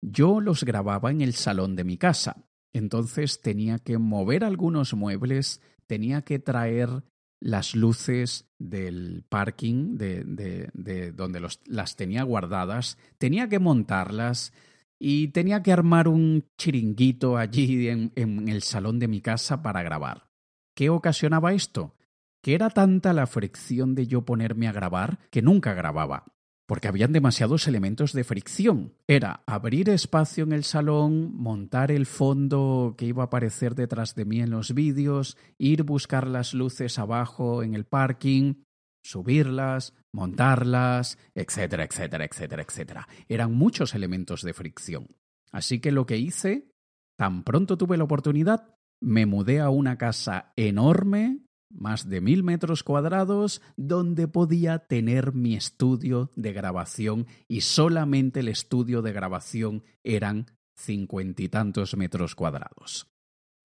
yo 0.02 0.42
los 0.42 0.62
grababa 0.62 1.10
en 1.10 1.22
el 1.22 1.32
salón 1.32 1.74
de 1.74 1.84
mi 1.84 1.96
casa. 1.96 2.44
Entonces 2.74 3.40
tenía 3.40 3.78
que 3.78 3.96
mover 3.96 4.44
algunos 4.44 4.92
muebles, 4.92 5.62
tenía 5.86 6.20
que 6.20 6.38
traer 6.38 7.02
las 7.40 7.74
luces 7.74 8.48
del 8.58 9.24
parking 9.28 9.96
de, 9.96 10.24
de, 10.72 11.12
donde 11.12 11.46
las 11.66 11.96
tenía 11.96 12.22
guardadas, 12.22 12.98
tenía 13.18 13.48
que 13.48 13.58
montarlas 13.58 14.52
y 14.98 15.28
tenía 15.28 15.62
que 15.62 15.72
armar 15.72 16.08
un 16.08 16.44
chiringuito 16.56 17.36
allí 17.36 17.88
en, 17.88 18.12
en 18.16 18.48
el 18.48 18.62
salón 18.62 18.98
de 18.98 19.08
mi 19.08 19.20
casa 19.20 19.62
para 19.62 19.82
grabar. 19.82 20.28
¿Qué 20.74 20.90
ocasionaba 20.90 21.52
esto? 21.52 21.94
Que 22.42 22.54
era 22.54 22.70
tanta 22.70 23.12
la 23.12 23.26
fricción 23.26 23.94
de 23.94 24.06
yo 24.06 24.24
ponerme 24.24 24.68
a 24.68 24.72
grabar 24.72 25.18
que 25.30 25.42
nunca 25.42 25.74
grababa. 25.74 26.24
Porque 26.68 26.86
habían 26.86 27.14
demasiados 27.14 27.66
elementos 27.66 28.12
de 28.12 28.24
fricción. 28.24 28.92
Era 29.06 29.42
abrir 29.46 29.88
espacio 29.88 30.44
en 30.44 30.52
el 30.52 30.64
salón, 30.64 31.34
montar 31.34 31.90
el 31.90 32.04
fondo 32.04 32.94
que 32.98 33.06
iba 33.06 33.22
a 33.22 33.26
aparecer 33.26 33.74
detrás 33.74 34.14
de 34.14 34.26
mí 34.26 34.40
en 34.40 34.50
los 34.50 34.74
vídeos, 34.74 35.38
ir 35.56 35.82
buscar 35.82 36.26
las 36.26 36.52
luces 36.52 36.98
abajo 36.98 37.62
en 37.62 37.74
el 37.74 37.86
parking, 37.86 38.64
subirlas, 39.02 39.94
montarlas, 40.12 41.16
etcétera, 41.34 41.84
etcétera, 41.84 42.26
etcétera, 42.26 42.62
etcétera. 42.62 43.08
Eran 43.30 43.54
muchos 43.54 43.94
elementos 43.94 44.42
de 44.42 44.52
fricción. 44.52 45.08
Así 45.50 45.80
que 45.80 45.90
lo 45.90 46.04
que 46.04 46.18
hice, 46.18 46.68
tan 47.16 47.44
pronto 47.44 47.78
tuve 47.78 47.96
la 47.96 48.04
oportunidad, 48.04 48.74
me 49.00 49.24
mudé 49.24 49.60
a 49.60 49.70
una 49.70 49.96
casa 49.96 50.52
enorme 50.54 51.47
más 51.70 52.08
de 52.08 52.20
mil 52.20 52.42
metros 52.42 52.82
cuadrados 52.82 53.60
donde 53.76 54.28
podía 54.28 54.78
tener 54.80 55.32
mi 55.34 55.54
estudio 55.54 56.30
de 56.36 56.52
grabación 56.52 57.26
y 57.46 57.62
solamente 57.62 58.40
el 58.40 58.48
estudio 58.48 59.02
de 59.02 59.12
grabación 59.12 59.82
eran 60.02 60.46
cincuenta 60.76 61.42
y 61.42 61.48
tantos 61.48 61.96
metros 61.96 62.34
cuadrados. 62.34 63.08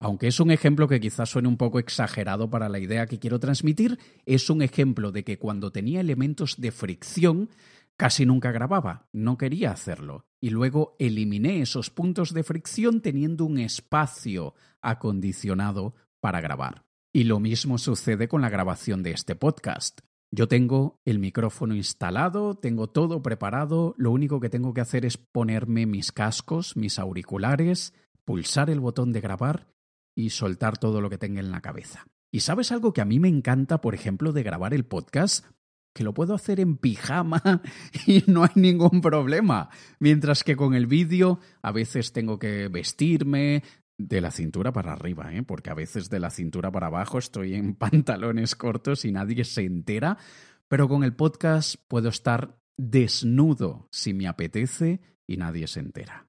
Aunque 0.00 0.26
es 0.26 0.40
un 0.40 0.50
ejemplo 0.50 0.88
que 0.88 1.00
quizás 1.00 1.30
suene 1.30 1.48
un 1.48 1.56
poco 1.56 1.78
exagerado 1.78 2.50
para 2.50 2.68
la 2.68 2.78
idea 2.78 3.06
que 3.06 3.18
quiero 3.18 3.38
transmitir, 3.38 3.98
es 4.26 4.50
un 4.50 4.60
ejemplo 4.60 5.12
de 5.12 5.24
que 5.24 5.38
cuando 5.38 5.72
tenía 5.72 6.00
elementos 6.00 6.56
de 6.58 6.72
fricción 6.72 7.48
casi 7.96 8.26
nunca 8.26 8.50
grababa, 8.50 9.08
no 9.12 9.38
quería 9.38 9.70
hacerlo, 9.70 10.26
y 10.40 10.50
luego 10.50 10.96
eliminé 10.98 11.62
esos 11.62 11.90
puntos 11.90 12.34
de 12.34 12.42
fricción 12.42 13.00
teniendo 13.00 13.44
un 13.44 13.58
espacio 13.58 14.54
acondicionado 14.82 15.94
para 16.20 16.40
grabar. 16.40 16.84
Y 17.16 17.24
lo 17.24 17.38
mismo 17.38 17.78
sucede 17.78 18.26
con 18.26 18.42
la 18.42 18.50
grabación 18.50 19.04
de 19.04 19.12
este 19.12 19.36
podcast. 19.36 20.00
Yo 20.32 20.48
tengo 20.48 20.98
el 21.04 21.20
micrófono 21.20 21.76
instalado, 21.76 22.56
tengo 22.56 22.88
todo 22.88 23.22
preparado, 23.22 23.94
lo 23.98 24.10
único 24.10 24.40
que 24.40 24.50
tengo 24.50 24.74
que 24.74 24.80
hacer 24.80 25.04
es 25.04 25.16
ponerme 25.16 25.86
mis 25.86 26.10
cascos, 26.10 26.76
mis 26.76 26.98
auriculares, 26.98 27.94
pulsar 28.24 28.68
el 28.68 28.80
botón 28.80 29.12
de 29.12 29.20
grabar 29.20 29.68
y 30.16 30.30
soltar 30.30 30.76
todo 30.76 31.00
lo 31.00 31.08
que 31.08 31.16
tenga 31.16 31.38
en 31.38 31.52
la 31.52 31.60
cabeza. 31.60 32.04
¿Y 32.32 32.40
sabes 32.40 32.72
algo 32.72 32.92
que 32.92 33.00
a 33.00 33.04
mí 33.04 33.20
me 33.20 33.28
encanta, 33.28 33.80
por 33.80 33.94
ejemplo, 33.94 34.32
de 34.32 34.42
grabar 34.42 34.74
el 34.74 34.84
podcast? 34.84 35.46
Que 35.94 36.02
lo 36.02 36.14
puedo 36.14 36.34
hacer 36.34 36.58
en 36.58 36.78
pijama 36.78 37.62
y 38.08 38.24
no 38.26 38.42
hay 38.42 38.50
ningún 38.56 39.00
problema. 39.00 39.68
Mientras 40.00 40.42
que 40.42 40.56
con 40.56 40.74
el 40.74 40.88
vídeo 40.88 41.38
a 41.62 41.70
veces 41.70 42.12
tengo 42.12 42.40
que 42.40 42.66
vestirme, 42.66 43.62
de 43.98 44.20
la 44.20 44.30
cintura 44.30 44.72
para 44.72 44.92
arriba, 44.92 45.34
¿eh? 45.34 45.42
porque 45.42 45.70
a 45.70 45.74
veces 45.74 46.10
de 46.10 46.20
la 46.20 46.30
cintura 46.30 46.70
para 46.72 46.88
abajo 46.88 47.18
estoy 47.18 47.54
en 47.54 47.74
pantalones 47.76 48.54
cortos 48.54 49.04
y 49.04 49.12
nadie 49.12 49.44
se 49.44 49.62
entera, 49.62 50.18
pero 50.68 50.88
con 50.88 51.04
el 51.04 51.14
podcast 51.14 51.76
puedo 51.88 52.08
estar 52.08 52.58
desnudo 52.76 53.88
si 53.92 54.14
me 54.14 54.26
apetece 54.26 55.00
y 55.26 55.36
nadie 55.36 55.66
se 55.66 55.80
entera. 55.80 56.28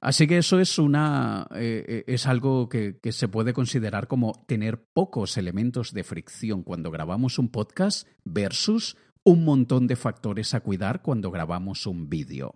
Así 0.00 0.26
que 0.26 0.38
eso 0.38 0.60
es 0.60 0.78
una 0.78 1.48
eh, 1.54 1.84
eh, 1.88 2.04
es 2.06 2.26
algo 2.26 2.68
que, 2.68 2.98
que 3.02 3.12
se 3.12 3.28
puede 3.28 3.52
considerar 3.52 4.06
como 4.06 4.44
tener 4.46 4.86
pocos 4.92 5.36
elementos 5.36 5.92
de 5.92 6.04
fricción 6.04 6.62
cuando 6.62 6.90
grabamos 6.90 7.38
un 7.38 7.48
podcast 7.48 8.06
versus 8.24 8.96
un 9.24 9.44
montón 9.44 9.88
de 9.88 9.96
factores 9.96 10.54
a 10.54 10.60
cuidar 10.60 11.02
cuando 11.02 11.32
grabamos 11.32 11.86
un 11.86 12.08
vídeo. 12.08 12.54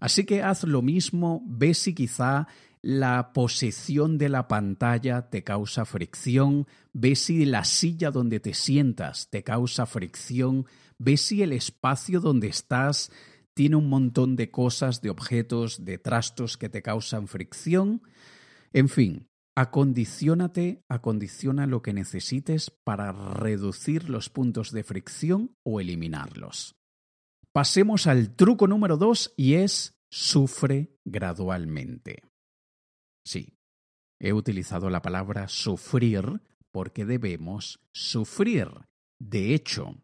Así 0.00 0.24
que 0.24 0.42
haz 0.42 0.64
lo 0.64 0.82
mismo, 0.82 1.42
ve 1.46 1.74
si 1.74 1.94
quizá 1.94 2.46
la 2.82 3.32
posición 3.32 4.16
de 4.16 4.28
la 4.28 4.48
pantalla 4.48 5.28
te 5.28 5.44
causa 5.44 5.84
fricción, 5.84 6.66
ve 6.92 7.14
si 7.14 7.44
la 7.44 7.64
silla 7.64 8.10
donde 8.10 8.40
te 8.40 8.54
sientas 8.54 9.28
te 9.30 9.42
causa 9.42 9.86
fricción, 9.86 10.66
ve 10.98 11.16
si 11.16 11.42
el 11.42 11.52
espacio 11.52 12.20
donde 12.20 12.48
estás 12.48 13.10
tiene 13.54 13.76
un 13.76 13.88
montón 13.88 14.36
de 14.36 14.50
cosas, 14.50 15.02
de 15.02 15.10
objetos, 15.10 15.84
de 15.84 15.98
trastos 15.98 16.56
que 16.56 16.68
te 16.68 16.82
causan 16.82 17.28
fricción. 17.28 18.02
En 18.72 18.88
fin, 18.88 19.28
acondiciónate, 19.54 20.82
acondiciona 20.88 21.66
lo 21.66 21.82
que 21.82 21.92
necesites 21.92 22.70
para 22.70 23.12
reducir 23.12 24.08
los 24.08 24.30
puntos 24.30 24.70
de 24.70 24.84
fricción 24.84 25.54
o 25.62 25.80
eliminarlos. 25.80 26.76
Pasemos 27.52 28.06
al 28.06 28.34
truco 28.36 28.68
número 28.68 28.96
dos 28.96 29.34
y 29.36 29.54
es 29.54 29.98
sufre 30.08 30.96
gradualmente. 31.04 32.29
Sí, 33.24 33.58
he 34.20 34.32
utilizado 34.32 34.90
la 34.90 35.02
palabra 35.02 35.48
sufrir 35.48 36.40
porque 36.72 37.04
debemos 37.04 37.80
sufrir. 37.92 38.68
De 39.20 39.54
hecho, 39.54 40.02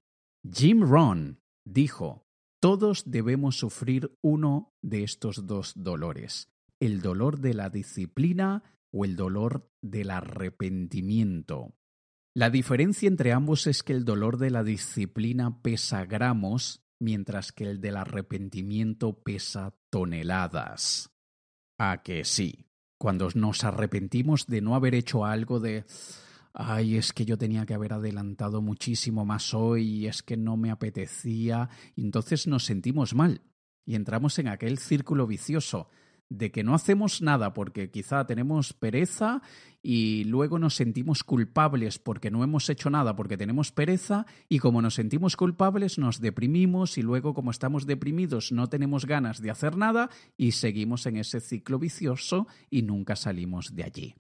Jim 0.49 0.83
Rohn 0.83 1.41
dijo, 1.65 2.27
todos 2.61 3.11
debemos 3.11 3.57
sufrir 3.59 4.17
uno 4.23 4.75
de 4.83 5.03
estos 5.05 5.47
dos 5.47 5.73
dolores, 5.77 6.49
el 6.81 7.01
dolor 7.01 7.41
de 7.41 7.55
la 7.55 7.71
disciplina 7.71 8.63
o 8.93 9.05
el 9.05 9.17
dolor 9.17 9.71
del 9.83 10.11
arrepentimiento. 10.11 11.75
La 12.35 12.51
diferencia 12.51 13.09
entre 13.09 13.33
ambos 13.33 13.67
es 13.67 13.83
que 13.83 13.93
el 13.93 14.05
dolor 14.05 14.37
de 14.37 14.51
la 14.51 14.63
disciplina 14.63 15.63
pesa 15.63 16.05
gramos, 16.05 16.85
mientras 17.01 17.53
que 17.53 17.65
el 17.65 17.81
del 17.81 17.97
arrepentimiento 17.97 19.23
pesa 19.23 19.75
toneladas. 19.91 21.11
¿A 21.79 22.03
que 22.03 22.25
sí? 22.25 22.66
Cuando 22.99 23.29
nos 23.35 23.65
arrepentimos 23.65 24.47
de 24.47 24.61
no 24.61 24.75
haber 24.75 24.95
hecho 24.95 25.25
algo 25.25 25.61
de 25.61 25.85
ay, 26.59 26.97
es 26.97 27.13
que 27.13 27.27
yo 27.27 27.37
tenía 27.37 27.67
que 27.67 27.75
haber 27.75 27.93
adelantado 27.93 28.63
muchísimo 28.63 29.27
más 29.27 29.53
hoy, 29.53 30.07
es 30.07 30.23
que 30.23 30.39
no 30.39 30.57
me 30.57 30.71
apetecía, 30.71 31.69
entonces 31.97 32.47
nos 32.47 32.65
sentimos 32.65 33.15
mal 33.15 33.43
y 33.85 33.95
entramos 33.95 34.39
en 34.39 34.49
aquel 34.49 34.79
círculo 34.79 35.27
vicioso 35.27 35.91
de 36.29 36.51
que 36.51 36.65
no 36.65 36.75
hacemos 36.75 37.23
nada 37.23 37.55
porque 37.55 37.91
quizá 37.91 38.27
tenemos 38.27 38.73
pereza 38.73 39.43
y 39.83 40.25
luego 40.25 40.59
nos 40.59 40.75
sentimos 40.75 41.23
culpables 41.23 41.99
porque 41.99 42.31
no 42.31 42.43
hemos 42.43 42.69
hecho 42.69 42.91
nada 42.91 43.15
porque 43.15 43.37
tenemos 43.37 43.71
pereza 43.73 44.27
y 44.49 44.59
como 44.59 44.83
nos 44.83 44.95
sentimos 44.95 45.37
culpables 45.37 45.99
nos 45.99 46.21
deprimimos 46.21 46.99
y 46.99 47.03
luego 47.03 47.35
como 47.35 47.51
estamos 47.51 47.87
deprimidos 47.87 48.51
no 48.51 48.69
tenemos 48.69 49.07
ganas 49.07 49.41
de 49.41 49.51
hacer 49.51 49.77
nada 49.77 50.11
y 50.37 50.53
seguimos 50.53 51.07
en 51.07 51.17
ese 51.17 51.41
ciclo 51.41 51.79
vicioso 51.79 52.49
y 52.71 52.83
nunca 52.83 53.15
salimos 53.15 53.75
de 53.75 53.85
allí. 53.85 54.15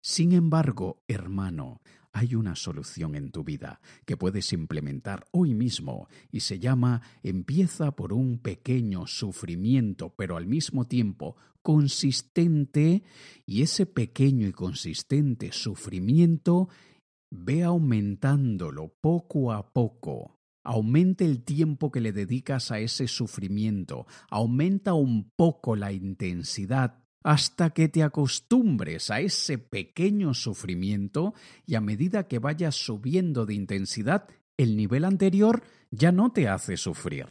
Sin 0.00 0.32
embargo, 0.32 1.02
hermano, 1.08 1.80
hay 2.12 2.34
una 2.34 2.56
solución 2.56 3.14
en 3.14 3.30
tu 3.30 3.44
vida 3.44 3.80
que 4.04 4.16
puedes 4.16 4.52
implementar 4.52 5.26
hoy 5.30 5.54
mismo 5.54 6.08
y 6.30 6.40
se 6.40 6.58
llama 6.58 7.02
empieza 7.22 7.92
por 7.92 8.12
un 8.12 8.38
pequeño 8.38 9.06
sufrimiento, 9.06 10.14
pero 10.16 10.36
al 10.36 10.46
mismo 10.46 10.86
tiempo 10.86 11.36
consistente, 11.62 13.02
y 13.44 13.62
ese 13.62 13.84
pequeño 13.84 14.46
y 14.46 14.52
consistente 14.52 15.52
sufrimiento 15.52 16.68
ve 17.30 17.62
aumentándolo 17.62 18.94
poco 19.00 19.52
a 19.52 19.72
poco. 19.72 20.38
Aumente 20.64 21.24
el 21.24 21.44
tiempo 21.44 21.90
que 21.90 22.00
le 22.00 22.12
dedicas 22.12 22.70
a 22.70 22.78
ese 22.78 23.06
sufrimiento, 23.06 24.06
aumenta 24.30 24.94
un 24.94 25.30
poco 25.30 25.76
la 25.76 25.92
intensidad 25.92 27.04
hasta 27.28 27.68
que 27.68 27.90
te 27.90 28.02
acostumbres 28.02 29.10
a 29.10 29.20
ese 29.20 29.58
pequeño 29.58 30.32
sufrimiento 30.32 31.34
y 31.66 31.74
a 31.74 31.82
medida 31.82 32.26
que 32.26 32.38
vayas 32.38 32.74
subiendo 32.74 33.44
de 33.44 33.52
intensidad, 33.52 34.26
el 34.56 34.78
nivel 34.78 35.04
anterior 35.04 35.62
ya 35.90 36.10
no 36.10 36.32
te 36.32 36.48
hace 36.48 36.78
sufrir. 36.78 37.26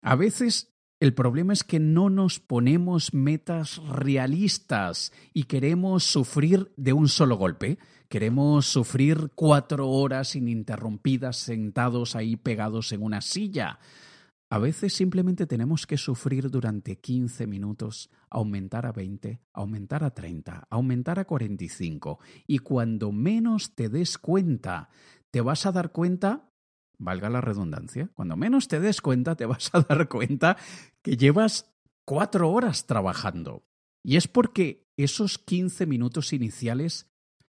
A 0.00 0.16
veces 0.16 0.72
el 1.00 1.12
problema 1.12 1.52
es 1.52 1.64
que 1.64 1.80
no 1.80 2.08
nos 2.08 2.40
ponemos 2.40 3.12
metas 3.12 3.76
realistas 3.86 5.12
y 5.34 5.42
queremos 5.42 6.04
sufrir 6.04 6.72
de 6.78 6.94
un 6.94 7.08
solo 7.08 7.36
golpe. 7.36 7.78
Queremos 8.08 8.64
sufrir 8.64 9.32
cuatro 9.34 9.86
horas 9.90 10.34
ininterrumpidas 10.34 11.36
sentados 11.36 12.16
ahí 12.16 12.36
pegados 12.36 12.90
en 12.92 13.02
una 13.02 13.20
silla. 13.20 13.80
A 14.52 14.58
veces 14.58 14.92
simplemente 14.92 15.46
tenemos 15.46 15.86
que 15.86 15.96
sufrir 15.96 16.50
durante 16.50 17.00
15 17.00 17.46
minutos, 17.46 18.10
aumentar 18.28 18.84
a 18.84 18.92
20, 18.92 19.40
aumentar 19.54 20.04
a 20.04 20.10
30, 20.10 20.66
aumentar 20.68 21.18
a 21.18 21.24
45. 21.24 22.18
Y 22.46 22.58
cuando 22.58 23.12
menos 23.12 23.74
te 23.74 23.88
des 23.88 24.18
cuenta, 24.18 24.90
te 25.30 25.40
vas 25.40 25.64
a 25.64 25.72
dar 25.72 25.90
cuenta, 25.90 26.50
valga 26.98 27.30
la 27.30 27.40
redundancia, 27.40 28.10
cuando 28.12 28.36
menos 28.36 28.68
te 28.68 28.78
des 28.78 29.00
cuenta, 29.00 29.36
te 29.36 29.46
vas 29.46 29.70
a 29.72 29.80
dar 29.88 30.06
cuenta 30.10 30.58
que 31.00 31.16
llevas 31.16 31.72
cuatro 32.04 32.50
horas 32.50 32.86
trabajando. 32.86 33.64
Y 34.04 34.16
es 34.16 34.28
porque 34.28 34.86
esos 34.98 35.38
15 35.38 35.86
minutos 35.86 36.34
iniciales 36.34 37.06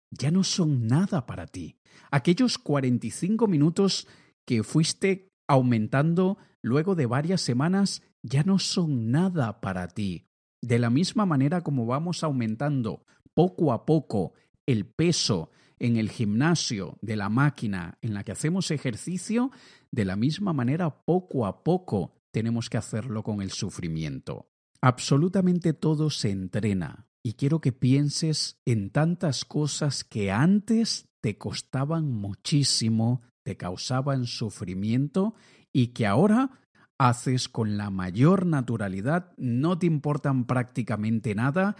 ya 0.10 0.32
no 0.32 0.44
son 0.44 0.88
nada 0.88 1.28
para 1.28 1.46
ti. 1.46 1.78
Aquellos 2.10 2.58
45 2.58 3.46
minutos 3.46 4.08
que 4.48 4.64
fuiste 4.64 5.28
aumentando 5.48 6.38
luego 6.62 6.96
de 6.96 7.06
varias 7.06 7.42
semanas 7.42 8.02
ya 8.22 8.44
no 8.44 8.60
son 8.60 9.12
nada 9.12 9.62
para 9.62 9.88
ti. 9.88 10.28
De 10.62 10.80
la 10.80 10.90
misma 10.90 11.26
manera 11.26 11.62
como 11.62 11.86
vamos 11.86 12.24
aumentando 12.24 13.06
poco 13.34 13.72
a 13.72 13.86
poco 13.86 14.34
el 14.66 14.86
peso 14.86 15.52
en 15.80 15.98
el 15.98 16.10
gimnasio 16.10 16.98
de 17.02 17.16
la 17.16 17.30
máquina 17.30 17.98
en 18.02 18.14
la 18.14 18.24
que 18.24 18.32
hacemos 18.32 18.72
ejercicio, 18.72 19.52
de 19.92 20.06
la 20.06 20.16
misma 20.16 20.54
manera 20.54 21.04
poco 21.06 21.46
a 21.46 21.64
poco 21.64 22.14
tenemos 22.32 22.70
que 22.70 22.78
hacerlo 22.78 23.24
con 23.24 23.42
el 23.42 23.52
sufrimiento. 23.52 24.50
Absolutamente 24.82 25.74
todo 25.74 26.10
se 26.10 26.32
entrena 26.32 27.08
y 27.24 27.34
quiero 27.34 27.62
que 27.62 27.72
pienses 27.72 28.60
en 28.66 28.90
tantas 28.90 29.46
cosas 29.46 30.04
que 30.04 30.32
antes 30.32 31.10
te 31.22 31.38
costaban 31.38 32.12
muchísimo, 32.12 33.22
te 33.48 33.56
causaban 33.56 34.26
sufrimiento 34.26 35.34
y 35.72 35.94
que 35.94 36.06
ahora 36.06 36.60
haces 36.98 37.48
con 37.48 37.78
la 37.78 37.90
mayor 37.90 38.46
naturalidad, 38.46 39.32
no 39.38 39.80
te 39.80 39.86
importan 39.86 40.44
prácticamente 40.44 41.34
nada 41.34 41.78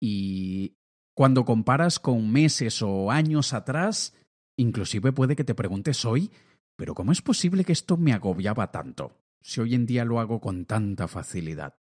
y 0.00 0.76
cuando 1.14 1.44
comparas 1.44 1.98
con 1.98 2.32
meses 2.32 2.80
o 2.80 3.10
años 3.10 3.52
atrás, 3.52 4.14
inclusive 4.56 5.12
puede 5.12 5.36
que 5.36 5.44
te 5.44 5.54
preguntes 5.54 6.06
hoy, 6.06 6.30
pero 6.74 6.94
¿cómo 6.94 7.12
es 7.12 7.20
posible 7.20 7.64
que 7.64 7.74
esto 7.74 7.98
me 7.98 8.14
agobiaba 8.14 8.70
tanto? 8.70 9.12
Si 9.42 9.60
hoy 9.60 9.74
en 9.74 9.84
día 9.84 10.06
lo 10.06 10.20
hago 10.20 10.40
con 10.40 10.64
tanta 10.64 11.06
facilidad. 11.06 11.74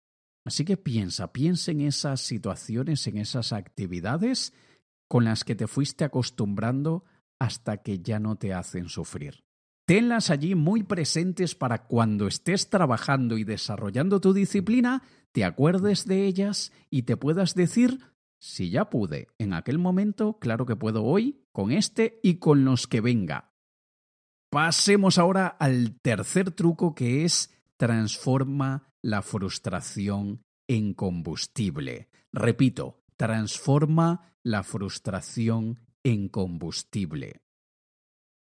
Así 0.47 0.65
que 0.65 0.79
piensa, 0.79 1.31
piensa 1.31 1.73
en 1.73 1.83
esas 1.83 2.23
situaciones, 2.23 3.07
en 3.07 3.19
esas 3.19 3.53
actividades 3.53 4.55
con 5.09 5.27
las 5.27 5.45
que 5.45 5.55
te 5.55 5.67
fuiste 5.67 6.05
acostumbrando 6.05 7.05
hasta 7.39 7.79
que 7.79 8.01
ya 8.01 8.19
no 8.19 8.37
te 8.37 8.55
hacen 8.55 8.89
sufrir. 8.89 9.45
Tenlas 9.87 10.31
allí 10.31 10.55
muy 10.55 10.83
presentes 10.83 11.55
para 11.55 11.87
cuando 11.87 12.27
estés 12.27 12.71
trabajando 12.71 13.39
y 13.39 13.45
desarrollando 13.45 14.21
tu 14.21 14.33
disciplina, 14.33 15.03
te 15.33 15.45
acuerdes 15.45 16.07
de 16.07 16.27
ellas 16.27 16.73
y 16.91 17.03
te 17.03 17.17
puedas 17.17 17.55
decir, 17.55 18.01
si 18.41 18.71
ya 18.71 18.91
pude 18.91 19.29
en 19.39 19.53
aquel 19.53 19.79
momento, 19.79 20.39
claro 20.39 20.67
que 20.67 20.77
puedo 20.77 21.05
hoy, 21.05 21.45
con 21.53 21.71
este 21.71 22.19
y 22.23 22.37
con 22.37 22.65
los 22.65 22.87
que 22.87 23.01
venga. 23.01 23.53
Pasemos 24.51 25.19
ahora 25.19 25.47
al 25.47 26.01
tercer 26.01 26.51
truco 26.51 26.95
que 26.95 27.25
es 27.25 27.55
transforma 27.77 28.89
la 29.03 29.23
frustración 29.23 30.43
en 30.69 30.95
combustible. 30.95 32.09
Repito, 32.33 33.03
transforma 33.17 34.35
la 34.43 34.63
frustración 34.63 35.79
en 36.07 36.29
combustible. 36.29 37.43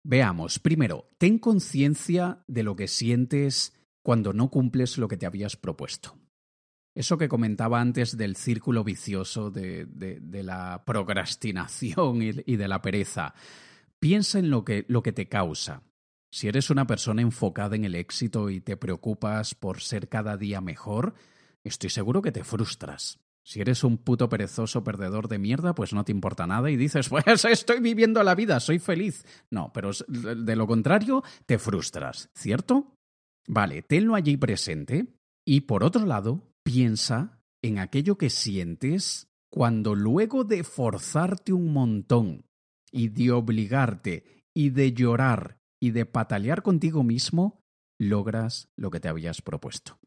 Veamos, 0.05 0.61
primero, 0.61 1.11
ten 1.19 1.39
conciencia 1.39 2.45
de 2.47 2.63
lo 2.63 2.77
que 2.77 2.87
sientes 2.87 3.75
cuando 4.03 4.33
no 4.33 4.51
cumples 4.51 4.99
lo 4.99 5.09
que 5.09 5.17
te 5.17 5.27
habías 5.27 5.57
propuesto. 5.57 6.17
Eso 6.95 7.19
que 7.19 7.29
comentaba 7.29 7.81
antes 7.81 8.17
del 8.17 8.37
círculo 8.37 8.85
vicioso 8.85 9.51
de, 9.51 9.89
la 10.45 10.85
procrastinación 10.87 12.23
y, 12.23 12.57
de 12.57 12.69
la 12.69 12.83
pereza. 12.83 13.35
Piensa 13.99 14.39
en 14.39 14.51
lo 14.51 14.65
que 14.65 15.13
te 15.13 15.29
causa. 15.29 15.83
Si 16.31 16.47
eres 16.47 16.71
una 16.71 16.87
persona 16.87 17.23
enfocada 17.23 17.75
en 17.75 17.85
el 17.85 17.97
éxito 17.97 18.51
y 18.51 18.61
te 18.61 18.77
preocupas 18.77 19.57
por 19.57 19.81
ser 19.81 20.09
cada 20.09 20.37
día 20.37 20.61
mejor, 20.61 21.15
estoy 21.65 21.91
seguro 21.91 22.23
que 22.23 22.33
te 22.33 22.45
frustras. 22.45 23.20
Si 23.45 23.61
eres 23.61 23.85
un 23.85 23.99
puto 23.99 24.29
perezoso 24.29 24.85
perdedor 24.85 25.29
de 25.29 25.39
mierda, 25.39 25.75
pues 25.75 25.93
no 25.93 26.05
te 26.05 26.13
importa 26.13 26.47
nada 26.47 26.71
y 26.71 26.77
dices, 26.77 27.09
pues 27.11 27.45
estoy 27.45 27.81
viviendo 27.81 28.23
la 28.23 28.35
vida, 28.35 28.61
soy 28.61 28.79
feliz. 28.79 29.25
No, 29.51 29.73
pero 29.73 29.91
de 30.09 30.57
lo 30.57 30.67
contrario, 30.67 31.23
te 31.47 31.59
frustras, 31.59 32.31
¿cierto? 32.35 32.95
Vale, 33.49 33.83
tenlo 33.83 34.15
allí 34.15 34.37
presente 34.37 35.15
y 35.47 35.63
por 35.63 35.83
otro 35.83 36.07
lado, 36.07 36.53
piensa 36.63 37.41
en 37.63 37.79
aquello 37.79 38.17
que 38.17 38.31
sientes 38.31 39.29
cuando 39.51 39.95
luego 39.95 40.45
de 40.45 40.63
forzarte 40.63 41.53
un 41.53 41.73
montón 41.73 42.47
y 42.93 43.09
de 43.09 43.33
obligarte 43.33 44.45
y 44.55 44.71
de 44.71 44.93
llorar 44.93 45.59
y 45.81 45.91
de 45.91 46.07
patalear 46.07 46.63
contigo 46.63 47.03
mismo, 47.03 47.61
logras 47.99 48.69
lo 48.77 48.91
que 48.91 49.01
te 49.01 49.09
habías 49.09 49.43
propuesto. 49.43 49.99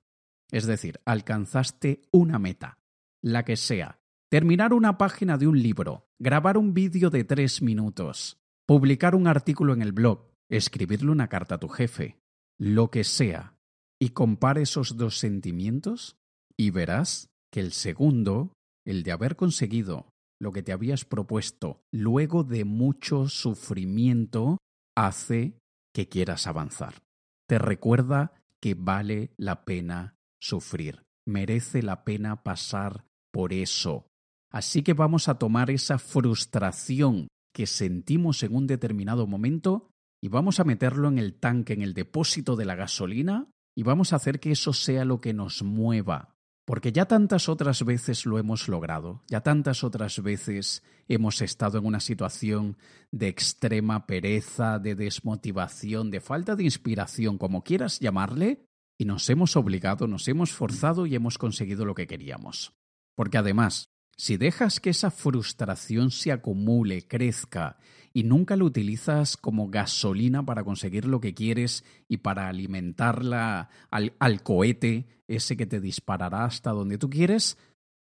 Es 0.52 0.66
decir, 0.66 1.00
alcanzaste 1.06 2.04
una 2.12 2.40
meta, 2.40 2.78
la 3.24 3.46
que 3.46 3.56
sea. 3.56 4.00
Terminar 4.30 4.74
una 4.74 4.98
página 4.98 5.38
de 5.38 5.48
un 5.48 5.62
libro, 5.62 6.08
grabar 6.20 6.58
un 6.58 6.74
vídeo 6.74 7.10
de 7.10 7.24
tres 7.24 7.62
minutos, 7.62 8.38
publicar 8.68 9.16
un 9.16 9.28
artículo 9.28 9.74
en 9.74 9.82
el 9.82 9.92
blog, 9.92 10.32
escribirle 10.50 11.12
una 11.12 11.30
carta 11.30 11.56
a 11.56 11.60
tu 11.60 11.70
jefe, 11.70 12.20
lo 12.60 12.92
que 12.92 13.04
sea, 13.04 13.56
y 14.00 14.10
compare 14.10 14.64
esos 14.64 14.98
dos 14.98 15.18
sentimientos 15.18 16.18
y 16.58 16.72
verás 16.72 17.30
que 17.52 17.60
el 17.60 17.72
segundo, 17.72 18.54
el 18.86 19.04
de 19.04 19.12
haber 19.12 19.36
conseguido 19.36 20.10
lo 20.40 20.52
que 20.52 20.64
te 20.64 20.74
habías 20.74 21.06
propuesto 21.06 21.84
luego 21.92 22.44
de 22.44 22.66
mucho 22.66 23.30
sufrimiento, 23.30 24.58
hace 24.96 25.58
que 25.94 26.10
quieras 26.10 26.48
avanzar. 26.48 27.04
Te 27.48 27.60
recuerda 27.60 28.34
que 28.60 28.74
vale 28.74 29.32
la 29.38 29.64
pena 29.64 30.16
sufrir, 30.42 31.04
merece 31.26 31.82
la 31.82 32.04
pena 32.04 32.44
pasar 32.44 33.06
por 33.34 33.52
eso. 33.52 34.06
Así 34.52 34.84
que 34.84 34.94
vamos 34.94 35.28
a 35.28 35.40
tomar 35.40 35.72
esa 35.72 35.98
frustración 35.98 37.28
que 37.52 37.66
sentimos 37.66 38.44
en 38.44 38.56
un 38.56 38.68
determinado 38.68 39.26
momento 39.26 39.90
y 40.22 40.28
vamos 40.28 40.60
a 40.60 40.64
meterlo 40.64 41.08
en 41.08 41.18
el 41.18 41.34
tanque, 41.34 41.74
en 41.74 41.82
el 41.82 41.96
depósito 41.96 42.56
de 42.56 42.66
la 42.66 42.76
gasolina 42.76 43.50
y 43.76 43.82
vamos 43.82 44.14
a 44.14 44.18
hacer 44.18 44.40
que 44.40 44.52
eso 44.52 44.72
sea 44.72 45.04
lo 45.04 45.20
que 45.20 45.34
nos 45.34 45.64
mueva. 45.64 46.36
Porque 46.66 46.94
ya 46.94 47.06
tantas 47.06 47.50
otras 47.50 47.84
veces 47.84 48.26
lo 48.26 48.38
hemos 48.38 48.70
logrado, 48.70 49.24
ya 49.28 49.42
tantas 49.42 49.84
otras 49.84 50.22
veces 50.22 50.84
hemos 51.10 51.42
estado 51.42 51.78
en 51.78 51.86
una 51.86 52.00
situación 52.00 52.78
de 53.12 53.28
extrema 53.28 54.06
pereza, 54.06 54.80
de 54.80 54.96
desmotivación, 54.96 56.10
de 56.10 56.22
falta 56.22 56.56
de 56.56 56.64
inspiración, 56.64 57.38
como 57.38 57.64
quieras 57.64 58.00
llamarle, 58.00 58.64
y 58.98 59.06
nos 59.06 59.30
hemos 59.30 59.58
obligado, 59.58 60.08
nos 60.08 60.28
hemos 60.30 60.54
forzado 60.54 61.06
y 61.06 61.16
hemos 61.16 61.38
conseguido 61.38 61.84
lo 61.84 61.96
que 61.96 62.08
queríamos. 62.08 62.74
Porque 63.16 63.38
además, 63.38 63.90
si 64.16 64.38
dejas 64.38 64.80
que 64.80 64.92
esa 64.92 65.12
frustración 65.12 66.12
se 66.12 66.32
acumule, 66.32 67.08
crezca, 67.08 67.78
y 68.14 68.24
nunca 68.24 68.56
lo 68.56 68.66
utilizas 68.66 69.38
como 69.38 69.70
gasolina 69.70 70.46
para 70.46 70.64
conseguir 70.64 71.06
lo 71.06 71.20
que 71.20 71.34
quieres 71.34 71.84
y 72.08 72.18
para 72.18 72.48
alimentarla 72.48 73.70
al, 73.90 74.14
al 74.20 74.44
cohete, 74.44 75.08
ese 75.28 75.58
que 75.58 75.66
te 75.66 75.80
disparará 75.80 76.46
hasta 76.46 76.72
donde 76.72 77.00
tú 77.00 77.10
quieres, 77.10 77.58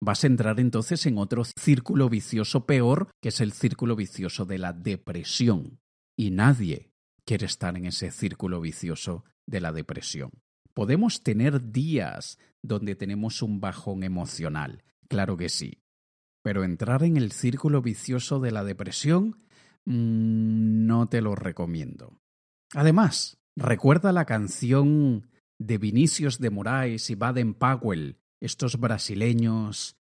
vas 0.02 0.24
a 0.24 0.28
entrar 0.28 0.60
entonces 0.60 1.06
en 1.06 1.18
otro 1.18 1.44
círculo 1.46 2.10
vicioso 2.10 2.66
peor, 2.66 3.12
que 3.22 3.30
es 3.30 3.40
el 3.40 3.54
círculo 3.54 3.96
vicioso 3.96 4.46
de 4.46 4.58
la 4.58 4.74
depresión. 4.74 5.80
Y 6.18 6.32
nadie 6.32 6.92
quiere 7.26 7.46
estar 7.46 7.78
en 7.78 7.86
ese 7.86 8.12
círculo 8.12 8.60
vicioso 8.60 9.24
de 9.48 9.62
la 9.62 9.72
depresión. 9.72 10.32
Podemos 10.74 11.24
tener 11.24 11.72
días 11.72 12.40
donde 12.62 12.96
tenemos 12.96 13.42
un 13.42 13.62
bajón 13.62 14.04
emocional, 14.04 14.84
claro 15.14 15.38
que 15.38 15.48
sí, 15.48 15.84
pero 16.42 16.64
entrar 16.64 17.04
en 17.04 17.18
el 17.18 17.32
círculo 17.32 17.84
vicioso 17.84 18.40
de 18.40 18.50
la 18.50 18.64
depresión 18.64 19.46
mm, 19.86 20.88
no 20.88 21.08
te 21.08 21.22
lo 21.22 21.36
recomiendo. 21.36 22.20
Además, 22.74 23.38
recuerda 23.56 24.12
la 24.12 24.26
canción 24.26 25.30
de 25.60 25.78
Vinicius 25.78 26.40
de 26.40 26.50
Moraes 26.50 27.12
y 27.12 27.16
Baden 27.16 27.54
Powell, 27.54 28.18
estos 28.42 28.80
brasileños 28.80 29.98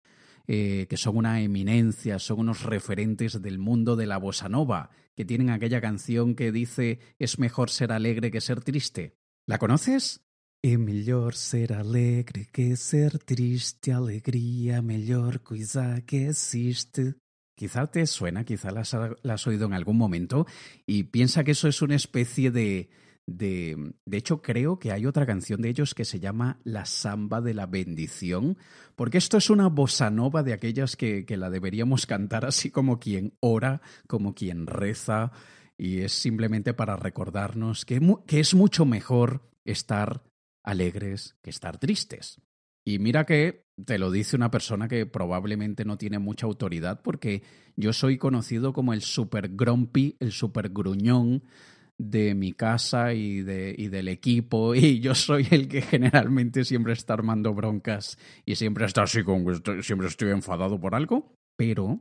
eh, 0.48 0.86
que 0.88 0.96
son 0.96 1.18
una 1.18 1.42
eminencia, 1.42 2.18
son 2.18 2.40
unos 2.40 2.62
referentes 2.62 3.42
del 3.42 3.58
mundo 3.58 3.96
de 3.96 4.06
la 4.06 4.16
bossa 4.16 4.48
nova, 4.48 4.88
que 5.14 5.26
tienen 5.26 5.50
aquella 5.50 5.82
canción 5.82 6.34
que 6.34 6.52
dice 6.52 7.00
es 7.18 7.38
mejor 7.38 7.68
ser 7.68 7.92
alegre 7.92 8.30
que 8.30 8.40
ser 8.40 8.64
triste. 8.64 9.18
¿La 9.46 9.58
conoces? 9.58 10.24
É 10.64 10.78
melhor 10.78 11.34
ser 11.34 11.72
alegre 11.72 12.46
que 12.52 12.76
ser 12.76 13.18
triste, 13.18 13.90
alegría, 13.90 14.80
mejor 14.80 15.40
coisa 15.40 16.00
que 16.06 16.28
existe. 16.28 17.16
Quizá 17.56 17.88
te 17.88 18.06
suena, 18.06 18.44
quizá 18.44 18.70
la 18.70 18.82
has, 18.82 19.46
oído 19.48 19.66
en 19.66 19.72
algún 19.72 19.98
momento 19.98 20.46
y 20.86 21.02
piensa 21.02 21.42
que 21.42 21.50
eso 21.50 21.66
es 21.66 21.82
una 21.82 21.96
especie 21.96 22.52
de, 22.52 22.90
de... 23.26 23.92
De 24.06 24.16
hecho, 24.16 24.40
creo 24.40 24.78
que 24.78 24.92
hay 24.92 25.04
otra 25.04 25.26
canción 25.26 25.60
de 25.62 25.68
ellos 25.68 25.96
que 25.96 26.04
se 26.04 26.20
llama 26.20 26.60
La 26.62 26.84
Samba 26.84 27.40
de 27.40 27.54
la 27.54 27.66
Bendición, 27.66 28.56
porque 28.94 29.18
esto 29.18 29.38
es 29.38 29.50
una 29.50 29.66
bossa 29.66 30.10
nova 30.10 30.44
de 30.44 30.52
aquellas 30.52 30.94
que, 30.94 31.26
que 31.26 31.36
la 31.36 31.50
deberíamos 31.50 32.06
cantar 32.06 32.44
así 32.44 32.70
como 32.70 33.00
quien 33.00 33.34
ora, 33.40 33.82
como 34.06 34.32
quien 34.32 34.68
reza, 34.68 35.32
y 35.76 36.02
es 36.02 36.12
simplemente 36.12 36.72
para 36.72 36.94
recordarnos 36.94 37.84
que, 37.84 38.00
que 38.28 38.38
es 38.38 38.54
mucho 38.54 38.84
mejor 38.84 39.50
estar 39.64 40.22
alegres 40.62 41.36
que 41.42 41.50
estar 41.50 41.78
tristes. 41.78 42.40
Y 42.84 42.98
mira 42.98 43.24
que 43.24 43.64
te 43.84 43.98
lo 43.98 44.10
dice 44.10 44.36
una 44.36 44.50
persona 44.50 44.88
que 44.88 45.06
probablemente 45.06 45.84
no 45.84 45.96
tiene 45.96 46.18
mucha 46.18 46.46
autoridad 46.46 47.00
porque 47.02 47.42
yo 47.76 47.92
soy 47.92 48.18
conocido 48.18 48.72
como 48.72 48.92
el 48.92 49.02
super 49.02 49.48
grumpy, 49.48 50.16
el 50.20 50.32
super 50.32 50.70
gruñón 50.70 51.44
de 51.98 52.34
mi 52.34 52.52
casa 52.52 53.14
y, 53.14 53.42
de, 53.42 53.74
y 53.76 53.88
del 53.88 54.08
equipo 54.08 54.74
y 54.74 55.00
yo 55.00 55.14
soy 55.14 55.46
el 55.50 55.68
que 55.68 55.82
generalmente 55.82 56.64
siempre 56.64 56.92
está 56.92 57.14
armando 57.14 57.54
broncas 57.54 58.18
y 58.44 58.56
siempre 58.56 58.86
está 58.86 59.02
así 59.02 59.22
como 59.22 59.54
siempre 59.82 60.08
estoy 60.08 60.30
enfadado 60.30 60.80
por 60.80 60.94
algo, 60.94 61.34
pero 61.56 62.00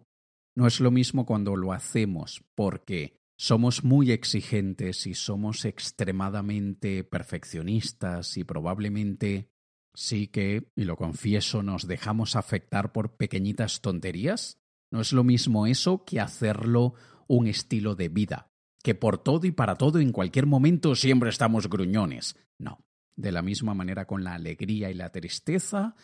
no 0.55 0.67
es 0.67 0.79
lo 0.79 0.91
mismo 0.91 1.25
cuando 1.25 1.55
lo 1.55 1.73
hacemos 1.73 2.43
porque 2.55 3.20
somos 3.41 3.83
muy 3.83 4.11
exigentes 4.11 5.07
y 5.07 5.15
somos 5.15 5.65
extremadamente 5.65 7.03
perfeccionistas 7.03 8.37
y 8.37 8.43
probablemente 8.43 9.49
sí 9.95 10.27
que, 10.27 10.69
y 10.75 10.83
lo 10.83 10.95
confieso, 10.95 11.63
nos 11.63 11.87
dejamos 11.87 12.35
afectar 12.35 12.91
por 12.91 13.17
pequeñitas 13.17 13.81
tonterías. 13.81 14.59
No 14.91 15.01
es 15.01 15.11
lo 15.11 15.23
mismo 15.23 15.65
eso 15.65 16.05
que 16.05 16.19
hacerlo 16.19 16.93
un 17.25 17.47
estilo 17.47 17.95
de 17.95 18.09
vida, 18.09 18.51
que 18.83 18.93
por 18.93 19.17
todo 19.17 19.47
y 19.47 19.51
para 19.51 19.73
todo 19.73 19.99
en 19.99 20.11
cualquier 20.11 20.45
momento 20.45 20.93
siempre 20.93 21.31
estamos 21.31 21.67
gruñones. 21.67 22.35
No. 22.59 22.85
De 23.15 23.31
la 23.31 23.41
misma 23.41 23.73
manera 23.73 24.05
con 24.05 24.23
la 24.23 24.35
alegría 24.35 24.91
y 24.91 24.93
la 24.93 25.11
tristeza, 25.11 25.95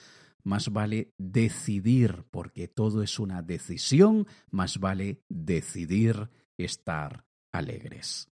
más 0.41 0.69
vale 0.69 1.13
decidir, 1.19 2.26
porque 2.32 2.67
todo 2.67 3.04
es 3.04 3.19
una 3.19 3.43
decisión, 3.43 4.26
más 4.50 4.80
vale 4.80 5.21
decidir 5.30 6.32
estar 6.58 7.26
alegres. 7.51 8.29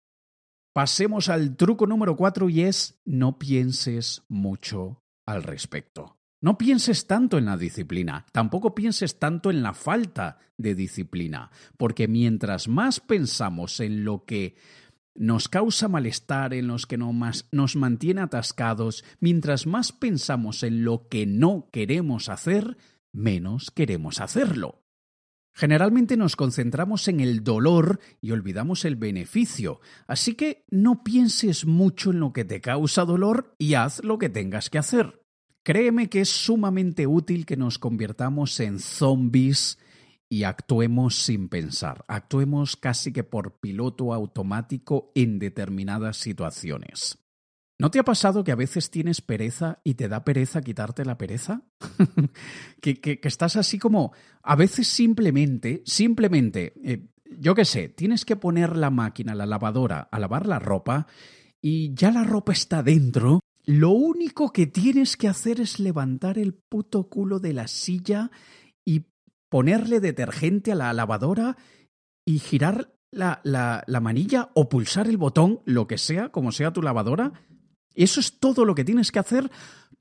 Pasemos 0.74 1.30
al 1.30 1.56
truco 1.56 1.88
número 1.88 2.16
cuatro 2.16 2.50
y 2.50 2.62
es 2.62 3.00
no 3.06 3.40
pienses 3.40 4.24
mucho 4.28 5.04
al 5.26 5.44
respecto. 5.44 6.18
No 6.42 6.58
pienses 6.58 7.08
tanto 7.08 7.38
en 7.38 7.46
la 7.46 7.58
disciplina, 7.58 8.26
tampoco 8.32 8.76
pienses 8.76 9.18
tanto 9.18 9.50
en 9.50 9.64
la 9.64 9.74
falta 9.74 10.38
de 10.58 10.76
disciplina, 10.76 11.50
porque 11.78 12.08
mientras 12.08 12.68
más 12.68 13.00
pensamos 13.00 13.80
en 13.80 14.04
lo 14.04 14.26
que 14.26 14.56
nos 15.16 15.48
causa 15.48 15.88
malestar, 15.88 16.54
en 16.54 16.68
los 16.68 16.86
que 16.86 16.98
nos 16.98 17.76
mantiene 17.76 18.22
atascados, 18.22 19.04
mientras 19.20 19.66
más 19.66 19.92
pensamos 19.92 20.62
en 20.62 20.84
lo 20.84 21.08
que 21.08 21.26
no 21.26 21.70
queremos 21.72 22.30
hacer, 22.30 22.78
menos 23.12 23.72
queremos 23.72 24.20
hacerlo. 24.20 24.85
Generalmente 25.58 26.18
nos 26.18 26.36
concentramos 26.36 27.08
en 27.08 27.22
el 27.22 27.42
dolor 27.42 28.02
y 28.20 28.32
olvidamos 28.32 28.84
el 28.84 28.98
beneficio, 28.98 29.80
así 30.06 30.34
que 30.34 30.66
no 30.70 31.02
pienses 31.02 31.66
mucho 31.66 32.12
en 32.12 32.20
lo 32.20 32.34
que 32.34 32.44
te 32.44 32.60
causa 32.60 33.06
dolor 33.06 33.56
y 33.58 33.76
haz 33.76 34.04
lo 34.04 34.18
que 34.18 34.28
tengas 34.28 34.70
que 34.70 34.80
hacer. 34.80 35.22
Créeme 35.64 36.10
que 36.10 36.20
es 36.20 36.30
sumamente 36.30 37.08
útil 37.08 37.46
que 37.46 37.56
nos 37.56 37.80
convirtamos 37.80 38.60
en 38.60 38.80
zombies 38.80 39.80
y 40.28 40.44
actuemos 40.44 41.24
sin 41.24 41.48
pensar, 41.48 42.04
actuemos 42.10 42.76
casi 42.76 43.14
que 43.14 43.24
por 43.24 43.62
piloto 43.62 44.14
automático 44.14 45.14
en 45.16 45.40
determinadas 45.40 46.18
situaciones. 46.18 47.25
¿No 47.78 47.92
te 47.92 48.00
ha 48.00 48.04
pasado 48.04 48.44
que 48.44 48.54
a 48.54 48.56
veces 48.56 48.90
tienes 48.90 49.22
pereza 49.22 49.80
y 49.84 49.96
te 49.96 50.08
da 50.08 50.24
pereza 50.24 50.62
quitarte 50.62 51.04
la 51.04 51.18
pereza? 51.18 51.64
que, 52.82 53.02
que, 53.02 53.20
estás 53.24 53.58
así 53.58 53.78
como, 53.78 54.14
a 54.44 54.56
veces 54.56 54.88
simplemente, 54.88 55.84
simplemente, 55.86 56.74
eh, 56.84 57.08
yo 57.38 57.54
qué 57.54 57.66
sé, 57.66 57.90
tienes 57.90 58.24
que 58.24 58.38
poner 58.38 58.78
la 58.78 58.92
máquina, 58.92 59.36
la 59.36 59.46
lavadora, 59.46 60.08
a 60.10 60.20
lavar 60.20 60.48
la 60.48 60.60
ropa 60.60 61.08
y 61.62 61.94
ya 61.94 62.12
la 62.12 62.24
ropa 62.24 62.54
está 62.54 62.82
dentro. 62.82 63.42
Lo 63.66 63.90
único 63.90 64.54
que 64.54 64.68
tienes 64.68 65.18
que 65.18 65.28
hacer 65.28 65.60
es 65.60 65.80
levantar 65.80 66.38
el 66.38 66.54
puto 66.54 67.10
culo 67.10 67.40
de 67.40 67.54
la 67.54 67.68
silla 67.68 68.32
y 68.86 69.08
ponerle 69.50 70.00
detergente 70.00 70.72
a 70.72 70.76
la 70.76 70.94
lavadora 70.94 71.58
y 72.24 72.40
girar 72.40 72.96
la, 73.12 73.42
la, 73.44 73.84
la 73.88 74.00
manilla 74.00 74.50
o 74.54 74.70
pulsar 74.70 75.08
el 75.08 75.18
botón, 75.18 75.62
lo 75.66 75.88
que 75.88 75.98
sea, 75.98 76.30
como 76.30 76.52
sea 76.52 76.72
tu 76.72 76.82
lavadora, 76.82 77.34
eso 78.04 78.20
es 78.20 78.40
todo 78.40 78.66
lo 78.66 78.76
que 78.76 78.84
tienes 78.84 79.12
que 79.12 79.20
hacer, 79.20 79.50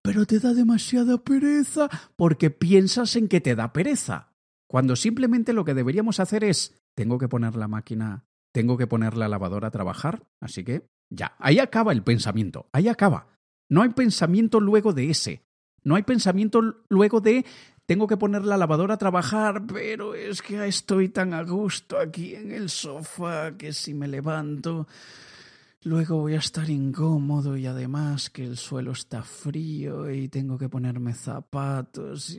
pero 0.03 0.27
te 0.27 0.41
da 0.41 0.53
demasiada 0.53 1.19
pereza 1.19 1.89
porque 2.17 2.51
piensas 2.51 3.17
en 3.17 3.29
que 3.29 3.41
te 3.41 3.55
da 3.55 3.73
pereza. 3.73 4.33
Cuando 4.67 4.97
simplemente 4.97 5.53
lo 5.53 5.65
que 5.65 5.75
deberíamos 5.75 6.21
hacer 6.21 6.45
es, 6.45 6.75
tengo 6.95 7.19
que 7.19 7.29
poner 7.29 7.57
la 7.57 7.69
máquina, 7.69 8.25
tengo 8.53 8.77
que 8.77 8.87
poner 8.87 9.17
la 9.17 9.29
lavadora 9.29 9.69
a 9.69 9.71
trabajar, 9.71 10.27
así 10.41 10.65
que 10.65 10.89
ya, 11.11 11.37
ahí 11.39 11.59
acaba 11.59 11.93
el 11.93 12.03
pensamiento, 12.03 12.69
ahí 12.73 12.89
acaba. 12.89 13.29
No 13.69 13.83
hay 13.83 13.91
pensamiento 13.91 14.61
luego 14.61 14.93
de 14.93 15.11
ese. 15.11 15.45
No 15.83 15.97
hay 15.97 16.03
pensamiento 16.03 16.61
luego 16.89 17.21
de 17.21 17.45
tengo 17.87 18.07
que 18.07 18.17
poner 18.17 18.45
la 18.45 18.57
lavadora 18.57 18.95
a 18.95 18.99
trabajar, 18.99 19.67
pero 19.67 20.15
es 20.15 20.41
que 20.41 20.67
estoy 20.67 21.11
tan 21.11 21.35
a 21.35 21.43
gusto 21.43 21.99
aquí 21.99 22.35
en 22.35 22.51
el 22.51 22.71
sofá 22.71 23.57
que 23.57 23.73
si 23.73 23.93
me 23.93 24.09
levanto 24.09 24.87
Luego 25.85 26.17
voy 26.17 26.33
a 26.33 26.39
estar 26.39 26.71
incómodo 26.71 27.59
y 27.59 27.67
además 27.67 28.31
que 28.31 28.43
el 28.43 28.57
suelo 28.57 28.93
está 28.93 29.23
frío 29.23 30.11
y 30.11 30.29
tengo 30.29 30.57
que 30.57 30.71
ponerme 30.71 31.13
zapatos. 31.13 32.35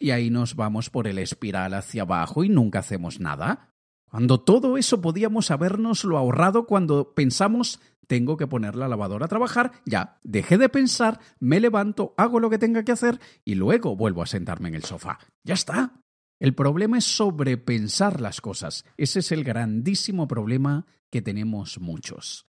Y 0.00 0.10
ahí 0.10 0.30
nos 0.30 0.56
vamos 0.56 0.90
por 0.90 1.06
el 1.06 1.18
espiral 1.18 1.74
hacia 1.74 2.02
abajo 2.02 2.42
y 2.42 2.48
nunca 2.48 2.80
hacemos 2.80 3.20
nada. 3.20 3.72
Cuando 4.10 4.40
todo 4.40 4.76
eso 4.76 5.00
podíamos 5.00 5.52
habernoslo 5.52 6.18
ahorrado 6.18 6.66
cuando 6.66 7.14
pensamos 7.14 7.80
tengo 8.08 8.36
que 8.36 8.48
poner 8.48 8.74
la 8.74 8.88
lavadora 8.88 9.26
a 9.26 9.28
trabajar, 9.28 9.70
ya, 9.86 10.18
dejé 10.24 10.58
de 10.58 10.68
pensar, 10.68 11.20
me 11.38 11.60
levanto, 11.60 12.14
hago 12.16 12.40
lo 12.40 12.50
que 12.50 12.58
tenga 12.58 12.82
que 12.82 12.90
hacer 12.90 13.20
y 13.44 13.54
luego 13.54 13.94
vuelvo 13.94 14.22
a 14.22 14.26
sentarme 14.26 14.70
en 14.70 14.74
el 14.74 14.82
sofá. 14.82 15.20
Ya 15.44 15.54
está. 15.54 16.02
El 16.40 16.56
problema 16.56 16.98
es 16.98 17.04
sobrepensar 17.04 18.20
las 18.20 18.40
cosas. 18.40 18.84
Ese 18.96 19.20
es 19.20 19.30
el 19.30 19.44
grandísimo 19.44 20.26
problema 20.26 20.86
que 21.10 21.22
tenemos 21.22 21.80
muchos. 21.80 22.46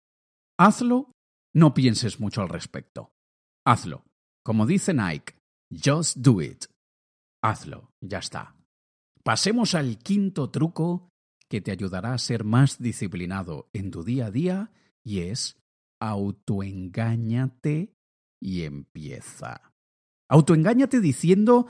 Hazlo, 0.58 1.12
no 1.54 1.74
pienses 1.74 2.20
mucho 2.20 2.42
al 2.42 2.48
respecto. 2.48 3.12
Hazlo. 3.66 4.04
Como 4.44 4.66
dice 4.66 4.94
Nike, 4.94 5.34
just 5.70 6.18
do 6.18 6.40
it. 6.40 6.66
Hazlo, 7.42 7.92
ya 8.00 8.18
está. 8.18 8.56
Pasemos 9.22 9.74
al 9.74 9.98
quinto 9.98 10.50
truco 10.50 11.08
que 11.48 11.60
te 11.60 11.72
ayudará 11.72 12.14
a 12.14 12.18
ser 12.18 12.44
más 12.44 12.78
disciplinado 12.78 13.68
en 13.72 13.90
tu 13.90 14.02
día 14.02 14.26
a 14.26 14.30
día 14.30 14.72
y 15.04 15.20
es 15.20 15.58
autoengáñate 16.00 17.92
y 18.40 18.62
empieza. 18.62 19.72
Autoengáñate 20.28 21.00
diciendo 21.00 21.66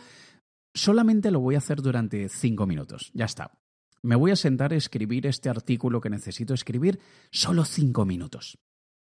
solamente 0.74 1.30
lo 1.30 1.40
voy 1.40 1.56
a 1.56 1.58
hacer 1.58 1.82
durante 1.82 2.28
cinco 2.28 2.66
minutos. 2.66 3.10
Ya 3.14 3.24
está. 3.24 3.59
Me 4.02 4.16
voy 4.16 4.30
a 4.30 4.36
sentar 4.36 4.72
a 4.72 4.76
escribir 4.76 5.26
este 5.26 5.50
artículo 5.50 6.00
que 6.00 6.08
necesito 6.08 6.54
escribir 6.54 7.00
solo 7.30 7.64
cinco 7.64 8.06
minutos. 8.06 8.58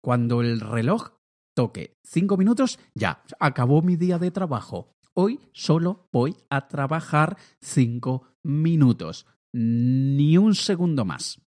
Cuando 0.02 0.42
el 0.42 0.60
reloj 0.60 1.14
toque 1.56 1.98
cinco 2.04 2.38
minutos, 2.38 2.80
ya, 2.94 3.24
acabó 3.40 3.82
mi 3.82 3.96
día 3.96 4.20
de 4.20 4.30
trabajo. 4.30 4.96
Hoy 5.14 5.40
solo 5.54 6.08
voy 6.12 6.36
a 6.50 6.68
trabajar 6.68 7.38
cinco 7.62 8.28
minutos, 8.44 9.26
ni 9.54 10.38
un 10.38 10.54
segundo 10.54 11.06
más. 11.06 11.42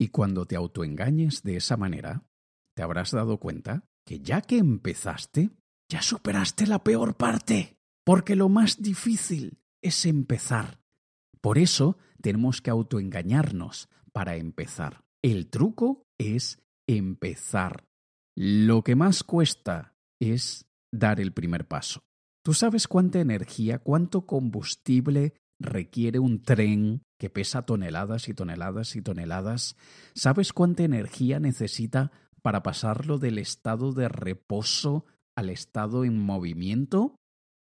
Y 0.00 0.08
cuando 0.08 0.46
te 0.46 0.56
autoengañes 0.56 1.42
de 1.42 1.56
esa 1.56 1.76
manera, 1.76 2.24
te 2.74 2.82
habrás 2.82 3.10
dado 3.10 3.38
cuenta 3.38 3.84
que 4.06 4.20
ya 4.20 4.40
que 4.40 4.56
empezaste, 4.56 5.50
ya 5.90 6.00
superaste 6.00 6.66
la 6.66 6.82
peor 6.82 7.16
parte, 7.16 7.76
porque 8.04 8.36
lo 8.36 8.48
más 8.48 8.80
difícil 8.80 9.58
es 9.82 10.06
empezar. 10.06 10.77
Por 11.40 11.58
eso 11.58 11.98
tenemos 12.20 12.60
que 12.60 12.70
autoengañarnos 12.70 13.88
para 14.12 14.36
empezar. 14.36 15.04
El 15.22 15.48
truco 15.48 16.06
es 16.18 16.60
empezar. 16.86 17.84
Lo 18.36 18.82
que 18.82 18.96
más 18.96 19.24
cuesta 19.24 19.94
es 20.20 20.66
dar 20.92 21.20
el 21.20 21.32
primer 21.32 21.66
paso. 21.66 22.00
¿Tú 22.44 22.54
sabes 22.54 22.88
cuánta 22.88 23.20
energía, 23.20 23.78
cuánto 23.78 24.26
combustible 24.26 25.34
requiere 25.60 26.18
un 26.18 26.42
tren 26.42 27.02
que 27.18 27.30
pesa 27.30 27.62
toneladas 27.62 28.28
y 28.28 28.34
toneladas 28.34 28.96
y 28.96 29.02
toneladas? 29.02 29.76
¿Sabes 30.14 30.52
cuánta 30.52 30.84
energía 30.84 31.40
necesita 31.40 32.12
para 32.42 32.62
pasarlo 32.62 33.18
del 33.18 33.38
estado 33.38 33.92
de 33.92 34.08
reposo 34.08 35.04
al 35.36 35.50
estado 35.50 36.04
en 36.04 36.18
movimiento? 36.18 37.16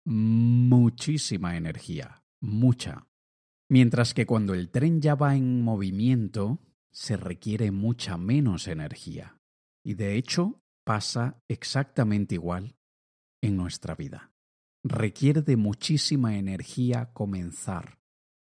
Muchísima 0.04 1.56
energía, 1.56 2.22
mucha. 2.40 3.07
Mientras 3.70 4.14
que 4.14 4.26
cuando 4.26 4.54
el 4.54 4.70
tren 4.70 5.00
ya 5.00 5.14
va 5.14 5.36
en 5.36 5.62
movimiento, 5.62 6.58
se 6.90 7.16
requiere 7.16 7.70
mucha 7.70 8.16
menos 8.16 8.66
energía. 8.66 9.38
Y 9.84 9.94
de 9.94 10.16
hecho, 10.16 10.62
pasa 10.84 11.42
exactamente 11.48 12.34
igual 12.34 12.76
en 13.42 13.56
nuestra 13.56 13.94
vida. 13.94 14.32
Requiere 14.82 15.42
de 15.42 15.56
muchísima 15.56 16.36
energía 16.36 17.12
comenzar. 17.12 17.98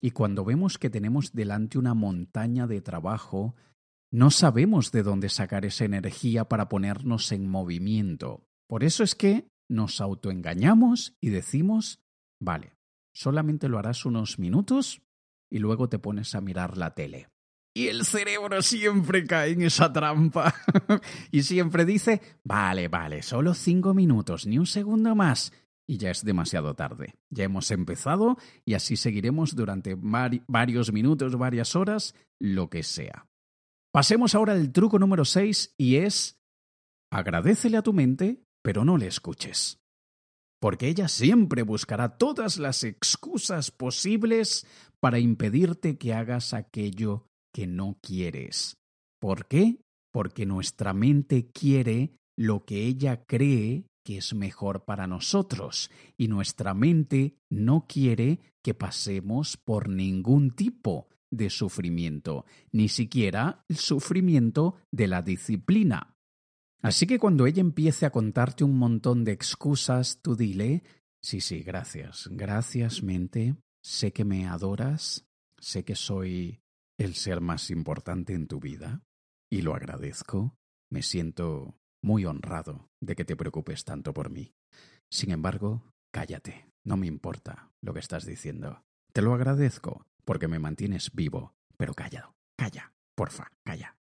Y 0.01 0.13
cuando 0.13 0.45
vemos 0.45 0.79
que 0.79 0.91
tenemos 0.91 1.33
delante 1.33 1.79
una 1.79 1.95
montaña 1.95 2.67
de 2.67 2.81
trabajo, 2.81 3.55
no 4.11 4.31
sabemos 4.31 4.93
de 4.93 5.03
dónde 5.03 5.29
sacar 5.29 5.65
esa 5.65 5.85
energía 5.85 6.49
para 6.49 6.69
ponernos 6.69 7.33
en 7.33 7.49
movimiento. 7.49 8.47
Por 8.67 8.83
eso 8.83 9.05
es 9.05 9.15
que 9.15 9.49
nos 9.69 10.01
autoengañamos 10.01 11.17
y 11.21 11.31
decimos, 11.31 12.03
vale, 12.41 12.77
solamente 13.13 13.69
lo 13.69 13.79
harás 13.79 14.05
unos 14.05 14.39
minutos 14.39 15.03
y 15.51 15.59
luego 15.59 15.89
te 15.89 15.99
pones 15.99 16.35
a 16.35 16.41
mirar 16.41 16.77
la 16.77 16.95
tele. 16.95 17.29
Y 17.75 17.89
el 17.89 18.05
cerebro 18.05 18.61
siempre 18.63 19.27
cae 19.27 19.53
en 19.53 19.63
esa 19.63 19.93
trampa. 19.93 20.55
y 21.31 21.43
siempre 21.43 21.85
dice, 21.85 22.21
vale, 22.45 22.89
vale, 22.89 23.23
solo 23.23 23.55
cinco 23.55 23.95
minutos, 23.95 24.47
ni 24.47 24.59
un 24.59 24.67
segundo 24.67 25.15
más. 25.15 25.53
Y 25.87 25.97
ya 25.97 26.11
es 26.11 26.25
demasiado 26.25 26.75
tarde. 26.75 27.15
Ya 27.31 27.45
hemos 27.45 27.71
empezado 27.71 28.37
y 28.65 28.75
así 28.75 28.97
seguiremos 28.97 29.57
durante 29.57 29.97
varios 29.97 30.93
minutos, 30.93 31.37
varias 31.37 31.75
horas, 31.75 32.15
lo 32.39 32.71
que 32.71 32.83
sea. 32.83 33.27
Pasemos 33.93 34.35
ahora 34.35 34.53
al 34.53 34.73
truco 34.73 34.99
número 34.99 35.25
6 35.25 35.75
y 35.77 35.97
es 35.97 36.41
agradecele 37.11 37.77
a 37.77 37.83
tu 37.83 37.93
mente, 37.93 38.43
pero 38.63 38.85
no 38.85 38.97
le 38.97 39.07
escuches. 39.07 39.82
Porque 40.63 40.87
ella 40.87 41.09
siempre 41.09 41.65
buscará 41.65 42.19
todas 42.19 42.57
las 42.57 42.85
excusas 42.85 43.73
posibles 43.73 44.65
para 45.01 45.19
impedirte 45.19 45.99
que 45.99 46.15
hagas 46.15 46.55
aquello 46.55 47.27
que 47.53 47.67
no 47.67 47.99
quieres. 48.01 48.77
¿Por 49.21 49.49
qué? 49.49 49.81
Porque 50.13 50.47
nuestra 50.47 50.93
mente 50.93 51.51
quiere 51.51 52.13
lo 52.39 52.65
que 52.65 52.87
ella 52.87 53.25
cree 53.25 53.87
que 54.05 54.19
es 54.19 54.35
mejor 54.35 54.85
para 54.85 55.09
nosotros 55.09 55.91
y 56.17 56.29
nuestra 56.29 56.75
mente 56.75 57.35
no 57.51 57.87
quiere 57.89 58.39
que 58.63 58.73
pasemos 58.73 59.57
por 59.57 59.89
ningún 59.89 60.53
tipo 60.53 61.09
de 61.29 61.51
sufrimiento, 61.51 62.45
ni 62.71 62.89
siquiera 62.89 63.65
el 63.69 63.79
sufrimiento 63.79 64.77
de 64.93 65.09
la 65.09 65.23
disciplina. 65.23 66.12
Así 66.83 67.07
que 67.07 67.21
cuando 67.21 67.47
ella 67.47 67.61
empiece 67.61 68.07
a 68.07 68.11
contarte 68.11 68.65
un 68.65 68.77
montón 68.77 69.25
de 69.25 69.31
excusas, 69.33 70.19
tú 70.21 70.35
dile, 70.35 70.83
sí, 71.23 71.41
sí, 71.41 71.63
gracias, 71.63 72.29
gracias 72.33 73.05
mente, 73.05 73.57
sé 73.85 74.13
que 74.13 74.25
me 74.25 74.49
adoras, 74.49 75.25
sé 75.61 75.85
que 75.85 75.95
soy 75.95 76.61
el 76.99 77.15
ser 77.15 77.41
más 77.41 77.71
importante 77.71 78.35
en 78.35 78.49
tu 78.49 78.59
vida 78.59 79.01
y 79.49 79.63
lo 79.63 79.75
agradezco, 79.75 80.57
me 80.91 81.03
siento 81.03 81.77
muy 82.03 82.25
honrado 82.25 82.89
de 83.01 83.15
que 83.15 83.25
te 83.25 83.37
preocupes 83.37 83.85
tanto 83.85 84.13
por 84.13 84.31
mí. 84.31 84.53
Sin 85.09 85.31
embargo, 85.31 85.93
cállate, 86.13 86.67
no 86.85 86.97
me 86.97 87.07
importa 87.07 87.71
lo 87.81 87.95
que 87.95 88.01
estás 88.01 88.27
diciendo. 88.27 88.83
Te 89.13 89.23
lo 89.23 89.35
agradezco 89.35 90.05
porque 90.25 90.49
me 90.49 90.59
mantienes 90.59 91.13
vivo, 91.13 91.55
pero 91.77 91.95
callado, 91.95 92.35
calla, 92.57 92.93
porfa, 93.15 93.53
calla. 93.65 93.97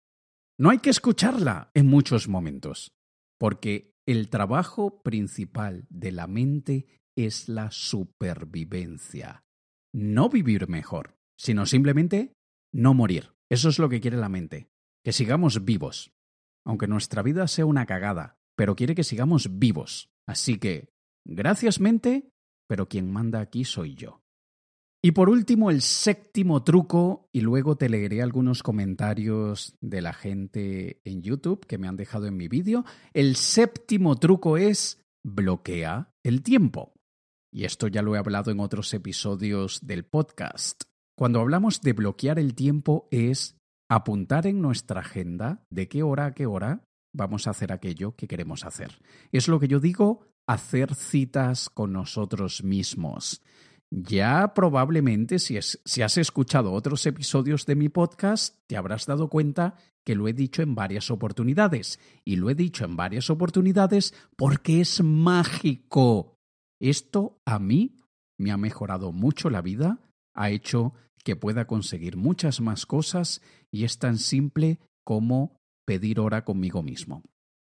No 0.62 0.69
hay 0.69 0.78
que 0.78 0.91
escucharla 0.91 1.71
en 1.74 1.88
muchos 1.88 2.28
momentos, 2.28 2.91
porque 3.39 3.95
el 4.08 4.30
trabajo 4.30 5.02
principal 5.02 5.88
de 5.89 6.12
la 6.12 6.28
mente 6.28 6.86
es 7.17 7.50
la 7.50 7.71
supervivencia. 7.71 9.43
No 9.91 10.30
vivir 10.30 10.69
mejor, 10.69 11.15
sino 11.36 11.65
simplemente 11.65 12.36
no 12.71 12.93
morir. 12.93 13.34
Eso 13.50 13.69
es 13.69 13.80
lo 13.80 13.89
que 13.89 14.02
quiere 14.02 14.17
la 14.17 14.30
mente, 14.30 14.69
que 15.04 15.13
sigamos 15.13 15.65
vivos, 15.65 16.13
aunque 16.63 16.86
nuestra 16.86 17.24
vida 17.24 17.47
sea 17.47 17.65
una 17.65 17.88
cagada, 17.88 18.36
pero 18.56 18.76
quiere 18.76 18.93
que 18.93 19.04
sigamos 19.04 19.58
vivos. 19.58 20.12
Así 20.28 20.60
que, 20.60 20.89
gracias 21.26 21.80
mente, 21.80 22.30
pero 22.69 22.88
quien 22.88 23.12
manda 23.12 23.39
aquí 23.39 23.65
soy 23.65 23.95
yo. 23.95 24.20
Y 25.03 25.13
por 25.13 25.29
último, 25.29 25.71
el 25.71 25.81
séptimo 25.81 26.63
truco, 26.63 27.27
y 27.33 27.41
luego 27.41 27.75
te 27.75 27.89
leeré 27.89 28.21
algunos 28.21 28.61
comentarios 28.61 29.75
de 29.81 30.01
la 30.01 30.13
gente 30.13 31.01
en 31.05 31.23
YouTube 31.23 31.65
que 31.65 31.79
me 31.79 31.87
han 31.87 31.95
dejado 31.95 32.27
en 32.27 32.37
mi 32.37 32.47
vídeo. 32.47 32.85
El 33.13 33.35
séptimo 33.35 34.17
truco 34.17 34.57
es 34.57 35.01
bloquea 35.23 36.13
el 36.23 36.43
tiempo. 36.43 36.93
Y 37.51 37.65
esto 37.65 37.87
ya 37.87 38.03
lo 38.03 38.15
he 38.15 38.19
hablado 38.19 38.51
en 38.51 38.59
otros 38.59 38.93
episodios 38.93 39.79
del 39.85 40.05
podcast. 40.05 40.83
Cuando 41.17 41.39
hablamos 41.39 41.81
de 41.81 41.93
bloquear 41.93 42.37
el 42.37 42.53
tiempo 42.53 43.07
es 43.09 43.57
apuntar 43.89 44.45
en 44.45 44.61
nuestra 44.61 45.01
agenda 45.01 45.65
de 45.71 45.87
qué 45.87 46.03
hora 46.03 46.27
a 46.27 46.33
qué 46.33 46.45
hora 46.45 46.83
vamos 47.13 47.47
a 47.47 47.49
hacer 47.49 47.73
aquello 47.73 48.15
que 48.15 48.27
queremos 48.27 48.65
hacer. 48.65 49.01
Es 49.31 49.47
lo 49.47 49.59
que 49.59 49.67
yo 49.67 49.79
digo, 49.79 50.21
hacer 50.47 50.95
citas 50.95 51.69
con 51.69 51.91
nosotros 51.91 52.63
mismos. 52.63 53.41
Ya 53.93 54.54
probablemente 54.54 55.38
si, 55.38 55.58
has 55.58 56.17
escuchado 56.17 56.71
otros 56.71 57.06
episodios 57.06 57.65
de 57.65 57.75
mi 57.75 57.89
podcast, 57.89 58.56
te 58.67 58.77
habrás 58.77 59.06
dado 59.06 59.30
cuenta 59.30 59.75
que 60.06 60.15
lo 60.15 60.30
he 60.30 60.34
dicho 60.34 60.62
en 60.62 60.75
varias 60.75 61.12
oportunidades. 61.12 61.99
Y 62.23 62.38
lo 62.38 62.49
he 62.49 62.56
dicho 62.56 62.86
en 62.86 62.95
varias 62.95 63.30
oportunidades 63.30 64.13
porque 64.38 64.80
es 64.80 65.04
mágico. 65.04 66.38
Esto 66.80 67.41
a 67.45 67.60
mí 67.60 67.97
me 68.39 68.51
ha 68.51 68.58
mejorado 68.58 69.12
mucho 69.12 69.49
la 69.49 69.62
vida, 69.62 69.99
ha 70.34 70.49
hecho 70.49 70.93
que 71.25 71.36
pueda 71.36 71.67
conseguir 71.67 72.15
muchas 72.15 72.62
más 72.62 72.86
cosas 72.86 73.41
y 73.71 73.84
es 73.84 73.99
tan 73.99 74.17
simple 74.17 74.80
como 75.04 75.60
pedir 75.86 76.21
hora 76.21 76.45
conmigo 76.45 76.82
mismo. 76.82 77.23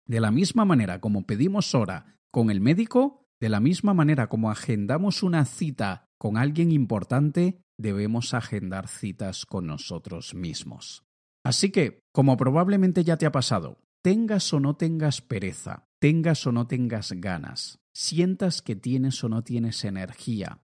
De 0.07 0.21
la 0.21 0.31
misma 0.31 0.67
manera 0.67 1.01
como 1.01 1.27
pedimos 1.27 1.75
hora 1.75 2.19
con 2.31 2.51
el 2.51 2.61
médico, 2.61 3.22
de 3.43 3.49
la 3.49 3.59
misma 3.59 3.93
manera 3.93 4.29
como 4.29 4.53
agendamos 4.53 5.25
una 5.25 5.45
cita 5.45 6.07
con 6.17 6.37
alguien 6.37 6.71
importante, 6.71 7.61
debemos 7.77 8.35
agendar 8.35 8.87
citas 8.87 9.47
con 9.47 9.67
nosotros 9.67 10.33
mismos. 10.33 11.03
Así 11.45 11.73
que, 11.73 12.05
como 12.15 12.37
probablemente 12.37 13.03
ya 13.03 13.17
te 13.17 13.27
ha 13.27 13.33
pasado, 13.33 13.81
tengas 14.01 14.53
o 14.53 14.61
no 14.61 14.77
tengas 14.77 15.23
pereza, 15.23 15.89
tengas 16.01 16.47
o 16.47 16.53
no 16.53 16.69
tengas 16.69 17.11
ganas, 17.17 17.81
sientas 17.93 18.63
que 18.63 18.77
tienes 18.77 19.25
o 19.25 19.29
no 19.29 19.43
tienes 19.43 19.85
energía, 19.85 20.63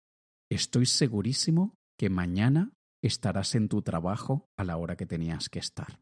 estoy 0.49 0.87
segurísimo 0.87 1.75
que 1.99 2.11
mañana 2.11 2.71
estarás 3.03 3.57
en 3.57 3.69
tu 3.69 3.83
trabajo 3.83 4.47
a 4.57 4.63
la 4.63 4.77
hora 4.77 4.95
que 4.95 5.07
tenías 5.07 5.49
que 5.49 5.59
estar. 5.59 5.99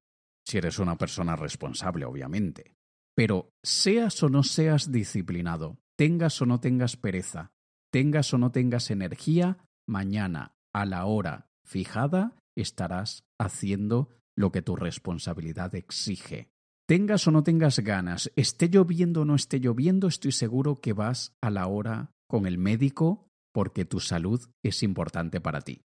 Si 0.47 0.59
eres 0.59 0.79
una 0.79 0.99
persona 0.99 1.37
responsable, 1.37 2.05
obviamente. 2.05 2.75
Pero 3.17 3.49
seas 3.65 4.23
o 4.23 4.29
no 4.29 4.43
seas 4.43 4.93
disciplinado, 4.93 5.79
tengas 5.97 6.41
o 6.43 6.47
no 6.47 6.61
tengas 6.61 6.97
pereza, 6.97 7.53
tengas 7.91 8.33
o 8.35 8.39
no 8.39 8.53
tengas 8.53 8.91
energía, 8.91 9.59
mañana 9.89 10.55
a 10.73 10.85
la 10.85 11.07
hora 11.07 11.49
fijada 11.65 12.37
estarás 12.57 13.25
haciendo 13.39 14.11
lo 14.37 14.53
que 14.53 14.63
tu 14.63 14.77
responsabilidad 14.77 15.75
exige. 15.75 16.51
Tengas 16.87 17.27
o 17.27 17.31
no 17.31 17.43
tengas 17.43 17.81
ganas, 17.81 18.31
esté 18.37 18.69
lloviendo 18.69 19.23
o 19.23 19.25
no 19.25 19.35
esté 19.35 19.59
lloviendo, 19.59 20.07
estoy 20.07 20.33
seguro 20.33 20.81
que 20.81 20.93
vas 20.93 21.35
a 21.41 21.51
la 21.51 21.67
hora 21.67 22.13
con 22.29 22.47
el 22.47 22.59
médico 22.59 23.29
porque 23.53 23.85
tu 23.85 23.99
salud 23.99 24.41
es 24.63 24.83
importante 24.83 25.41
para 25.41 25.63
ti. 25.63 25.83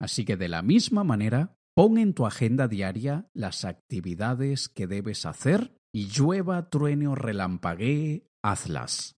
Así 0.00 0.24
que 0.24 0.36
de 0.36 0.48
la 0.48 0.62
misma 0.62 1.02
manera, 1.02 1.56
pon 1.74 1.98
en 1.98 2.14
tu 2.14 2.26
agenda 2.26 2.68
diaria 2.68 3.28
las 3.32 3.64
actividades 3.64 4.68
que 4.68 4.86
debes 4.86 5.26
hacer 5.26 5.74
y 5.92 6.08
llueva, 6.08 6.68
truene 6.68 7.08
o 7.08 7.14
relampaguee, 7.14 8.28
hazlas, 8.42 9.16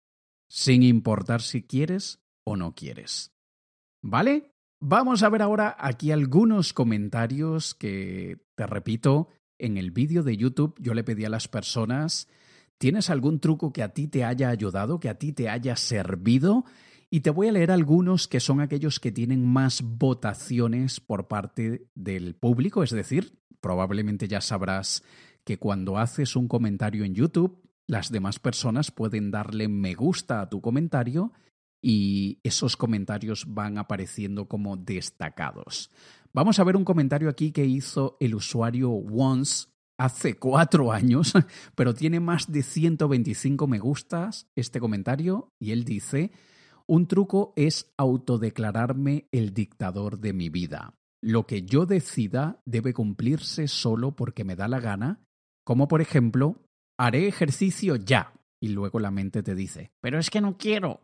sin 0.56 0.84
importar 0.84 1.42
si 1.42 1.64
quieres 1.64 2.22
o 2.46 2.56
no 2.56 2.76
quieres. 2.76 3.34
¿Vale? 4.02 4.54
Vamos 4.80 5.22
a 5.22 5.28
ver 5.28 5.42
ahora 5.42 5.76
aquí 5.78 6.12
algunos 6.12 6.72
comentarios 6.72 7.76
que, 7.76 8.38
te 8.56 8.66
repito, 8.66 9.28
en 9.60 9.76
el 9.76 9.92
vídeo 9.92 10.24
de 10.24 10.38
YouTube 10.38 10.74
yo 10.80 10.94
le 10.94 11.04
pedí 11.04 11.26
a 11.26 11.30
las 11.30 11.50
personas, 11.50 12.30
¿tienes 12.78 13.10
algún 13.10 13.42
truco 13.42 13.74
que 13.74 13.84
a 13.84 13.90
ti 13.90 14.08
te 14.08 14.24
haya 14.24 14.48
ayudado, 14.48 15.02
que 15.02 15.10
a 15.10 15.20
ti 15.20 15.34
te 15.34 15.50
haya 15.50 15.76
servido? 15.76 16.64
Y 17.10 17.20
te 17.20 17.32
voy 17.32 17.50
a 17.50 17.52
leer 17.52 17.72
algunos 17.72 18.30
que 18.30 18.40
son 18.40 18.62
aquellos 18.62 19.02
que 19.02 19.12
tienen 19.12 19.46
más 19.46 19.82
votaciones 19.82 21.02
por 21.02 21.28
parte 21.28 21.90
del 21.96 22.34
público, 22.34 22.82
es 22.82 22.92
decir, 22.92 23.40
probablemente 23.60 24.30
ya 24.30 24.40
sabrás 24.40 25.04
que 25.44 25.60
cuando 25.60 25.98
haces 25.98 26.38
un 26.38 26.48
comentario 26.48 27.04
en 27.04 27.14
YouTube, 27.14 27.65
las 27.88 28.12
demás 28.12 28.40
personas 28.40 28.92
pueden 28.92 29.32
darle 29.32 29.68
me 29.68 29.94
gusta 29.94 30.42
a 30.42 30.50
tu 30.50 30.62
comentario 30.62 31.32
y 31.82 32.40
esos 32.44 32.78
comentarios 32.78 33.46
van 33.48 33.78
apareciendo 33.78 34.48
como 34.48 34.76
destacados. 34.76 35.92
Vamos 36.34 36.60
a 36.60 36.64
ver 36.64 36.76
un 36.76 36.84
comentario 36.84 37.30
aquí 37.30 37.52
que 37.52 37.66
hizo 37.66 38.18
el 38.20 38.36
usuario 38.36 38.92
Once 38.92 39.68
hace 39.98 40.38
cuatro 40.38 40.92
años, 40.92 41.34
pero 41.76 41.94
tiene 41.94 42.20
más 42.20 42.52
de 42.52 42.64
125 42.64 43.68
me 43.68 43.80
gustas 43.80 44.48
este 44.56 44.80
comentario 44.80 45.54
y 45.60 45.72
él 45.72 45.86
dice, 45.86 46.32
un 46.88 47.08
truco 47.08 47.54
es 47.56 47.94
autodeclararme 47.98 49.28
el 49.32 49.54
dictador 49.54 50.20
de 50.20 50.34
mi 50.34 50.50
vida. 50.50 50.96
Lo 51.22 51.48
que 51.48 51.64
yo 51.64 51.86
decida 51.86 52.62
debe 52.66 52.94
cumplirse 52.94 53.68
solo 53.68 54.16
porque 54.16 54.44
me 54.44 54.56
da 54.56 54.68
la 54.68 54.80
gana, 54.80 55.22
como 55.64 55.88
por 55.88 56.02
ejemplo, 56.02 56.65
haré 56.98 57.28
ejercicio 57.28 57.96
ya. 57.96 58.34
Y 58.60 58.70
luego 58.70 59.00
la 59.00 59.12
mente 59.12 59.44
te 59.44 59.56
dice, 59.56 59.92
pero 60.02 60.18
es 60.18 60.30
que 60.30 60.42
no 60.42 60.58
quiero. 60.58 61.02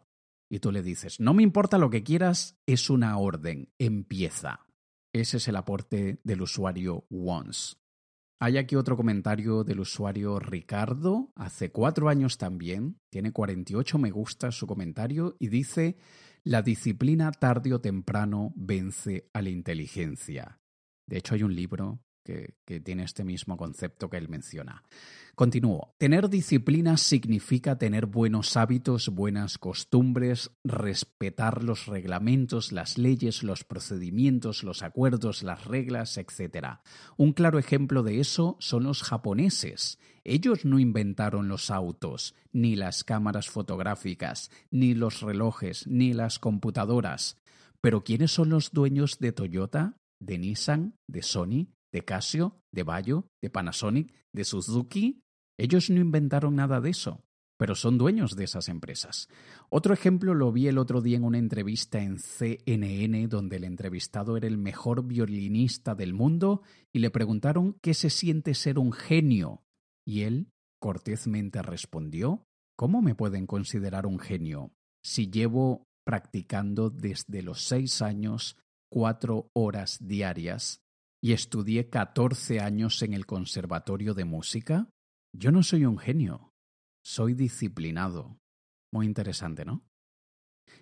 Y 0.50 0.60
tú 0.60 0.72
le 0.72 0.82
dices, 0.82 1.20
no 1.20 1.34
me 1.34 1.44
importa 1.44 1.78
lo 1.78 1.90
que 1.90 2.04
quieras, 2.04 2.58
es 2.66 2.90
una 2.90 3.18
orden, 3.18 3.70
empieza. 3.78 4.66
Ese 5.14 5.38
es 5.38 5.48
el 5.48 5.56
aporte 5.56 6.20
del 6.24 6.42
usuario 6.42 7.06
Once. 7.10 7.76
Hay 8.40 8.58
aquí 8.58 8.76
otro 8.76 8.98
comentario 8.98 9.64
del 9.64 9.82
usuario 9.82 10.40
Ricardo, 10.40 11.32
hace 11.36 11.72
cuatro 11.72 12.10
años 12.10 12.40
también, 12.40 12.98
tiene 13.12 13.32
48 13.32 14.00
me 14.00 14.10
gusta 14.10 14.52
su 14.52 14.66
comentario 14.66 15.36
y 15.38 15.50
dice, 15.50 15.98
la 16.44 16.64
disciplina 16.64 17.32
tarde 17.32 17.72
o 17.74 17.82
temprano 17.82 18.52
vence 18.56 19.30
a 19.34 19.44
la 19.44 19.50
inteligencia. 19.50 20.60
De 21.08 21.18
hecho 21.18 21.36
hay 21.36 21.44
un 21.44 21.56
libro 21.56 22.02
que, 22.24 22.54
tiene 22.82 23.04
este 23.04 23.24
mismo 23.24 23.58
concepto 23.58 24.10
que 24.10 24.18
él 24.18 24.30
menciona. 24.30 24.84
Continúo. 25.36 25.94
Tener 25.98 26.30
disciplina 26.30 26.98
significa 26.98 27.78
tener 27.78 28.06
buenos 28.06 28.56
hábitos, 28.58 29.10
buenas 29.10 29.58
costumbres, 29.58 30.52
respetar 30.64 31.64
los 31.64 31.88
reglamentos, 31.88 32.72
las 32.72 32.98
leyes, 32.98 33.44
los 33.44 33.64
procedimientos, 33.64 34.64
los 34.64 34.84
acuerdos, 34.84 35.44
las 35.44 35.66
reglas, 35.66 36.18
etc. 36.18 36.80
Un 37.18 37.34
claro 37.34 37.60
ejemplo 37.60 38.04
de 38.04 38.20
eso 38.20 38.58
son 38.60 38.84
los 38.84 39.04
japoneses. 39.04 40.00
Ellos 40.24 40.66
no 40.66 40.80
inventaron 40.80 41.48
los 41.48 41.72
autos, 41.72 42.36
ni 42.52 42.76
las 42.76 43.04
cámaras 43.04 43.50
fotográficas, 43.50 44.52
ni 44.70 44.94
los 44.94 45.22
relojes, 45.22 45.88
ni 45.88 46.14
las 46.14 46.40
computadoras. 46.40 47.38
Pero 47.82 48.04
¿quiénes 48.04 48.32
son 48.32 48.50
los 48.50 48.72
dueños 48.72 49.18
de 49.20 49.32
Toyota, 49.32 49.98
de 50.20 50.38
Nissan, 50.38 50.96
de 51.08 51.24
Sony, 51.24 51.68
de 51.92 52.04
Casio, 52.04 52.62
de 52.72 52.84
Bayo, 52.84 53.28
de 53.42 53.50
Panasonic, 53.50 54.14
de 54.34 54.44
Suzuki? 54.44 55.22
Ellos 55.58 55.90
no 55.90 56.00
inventaron 56.00 56.56
nada 56.56 56.82
de 56.82 56.90
eso, 56.90 57.24
pero 57.58 57.76
son 57.76 57.98
dueños 57.98 58.36
de 58.36 58.46
esas 58.46 58.70
empresas. 58.70 59.28
Otro 59.70 59.94
ejemplo 59.94 60.34
lo 60.34 60.52
vi 60.52 60.68
el 60.68 60.78
otro 60.78 61.02
día 61.02 61.18
en 61.18 61.24
una 61.24 61.38
entrevista 61.38 62.02
en 62.02 62.18
CNN 62.18 63.28
donde 63.28 63.58
el 63.58 63.64
entrevistado 63.64 64.38
era 64.38 64.48
el 64.48 64.58
mejor 64.58 65.06
violinista 65.06 65.94
del 65.96 66.14
mundo 66.14 66.62
y 66.92 67.00
le 67.00 67.12
preguntaron 67.12 67.78
qué 67.82 67.94
se 67.94 68.10
siente 68.10 68.56
ser 68.56 68.80
un 68.80 68.92
genio. 68.92 69.64
Y 70.06 70.22
él 70.22 70.50
cortésmente 70.80 71.62
respondió 71.62 72.46
¿Cómo 72.82 73.04
me 73.04 73.14
pueden 73.14 73.46
considerar 73.46 74.08
un 74.08 74.18
genio 74.18 74.72
si 75.04 75.30
llevo 75.30 75.86
practicando 76.04 76.90
desde 76.90 77.44
los 77.44 77.62
seis 77.68 78.02
años 78.02 78.58
cuatro 78.92 79.52
horas 79.54 80.00
diarias 80.02 80.82
y 81.22 81.34
estudié 81.34 81.90
catorce 81.90 82.60
años 82.60 83.02
en 83.04 83.14
el 83.14 83.26
Conservatorio 83.26 84.14
de 84.14 84.26
Música? 84.26 84.90
Yo 85.34 85.52
no 85.52 85.64
soy 85.64 85.86
un 85.86 85.98
genio, 85.98 86.52
soy 87.04 87.34
disciplinado. 87.34 88.40
Muy 88.92 89.06
interesante, 89.06 89.64
¿no? 89.64 89.86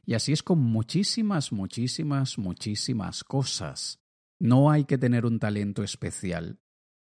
Y 0.06 0.14
así 0.14 0.32
es 0.32 0.42
con 0.42 0.60
muchísimas, 0.60 1.52
muchísimas, 1.52 2.38
muchísimas 2.38 3.24
cosas. 3.24 4.00
No 4.40 4.72
hay 4.72 4.86
que 4.86 4.98
tener 4.98 5.26
un 5.26 5.40
talento 5.40 5.84
especial, 5.84 6.60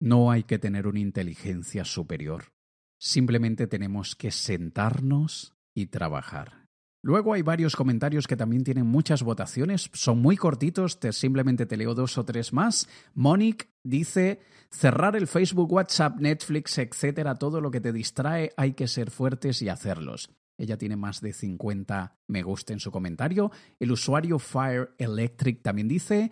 no 0.00 0.30
hay 0.30 0.44
que 0.44 0.58
tener 0.58 0.86
una 0.86 1.00
inteligencia 1.00 1.84
superior. 1.84 2.52
Simplemente 3.00 3.66
tenemos 3.66 4.14
que 4.14 4.30
sentarnos 4.30 5.54
y 5.74 5.86
trabajar. 5.86 6.63
Luego 7.04 7.34
hay 7.34 7.42
varios 7.42 7.76
comentarios 7.76 8.26
que 8.26 8.34
también 8.34 8.64
tienen 8.64 8.86
muchas 8.86 9.22
votaciones, 9.22 9.90
son 9.92 10.22
muy 10.22 10.38
cortitos, 10.38 10.98
te, 11.00 11.12
simplemente 11.12 11.66
te 11.66 11.76
leo 11.76 11.94
dos 11.94 12.16
o 12.16 12.24
tres 12.24 12.54
más. 12.54 12.88
Monique 13.12 13.66
dice, 13.82 14.40
cerrar 14.70 15.14
el 15.14 15.26
Facebook, 15.26 15.70
WhatsApp, 15.70 16.18
Netflix, 16.18 16.78
etcétera, 16.78 17.34
todo 17.34 17.60
lo 17.60 17.70
que 17.70 17.82
te 17.82 17.92
distrae, 17.92 18.52
hay 18.56 18.72
que 18.72 18.88
ser 18.88 19.10
fuertes 19.10 19.60
y 19.60 19.68
hacerlos. 19.68 20.30
Ella 20.56 20.78
tiene 20.78 20.96
más 20.96 21.20
de 21.20 21.34
50 21.34 22.16
me 22.26 22.42
gusta 22.42 22.72
en 22.72 22.80
su 22.80 22.90
comentario. 22.90 23.50
El 23.78 23.92
usuario 23.92 24.38
Fire 24.38 24.94
Electric 24.96 25.60
también 25.60 25.88
dice, 25.88 26.30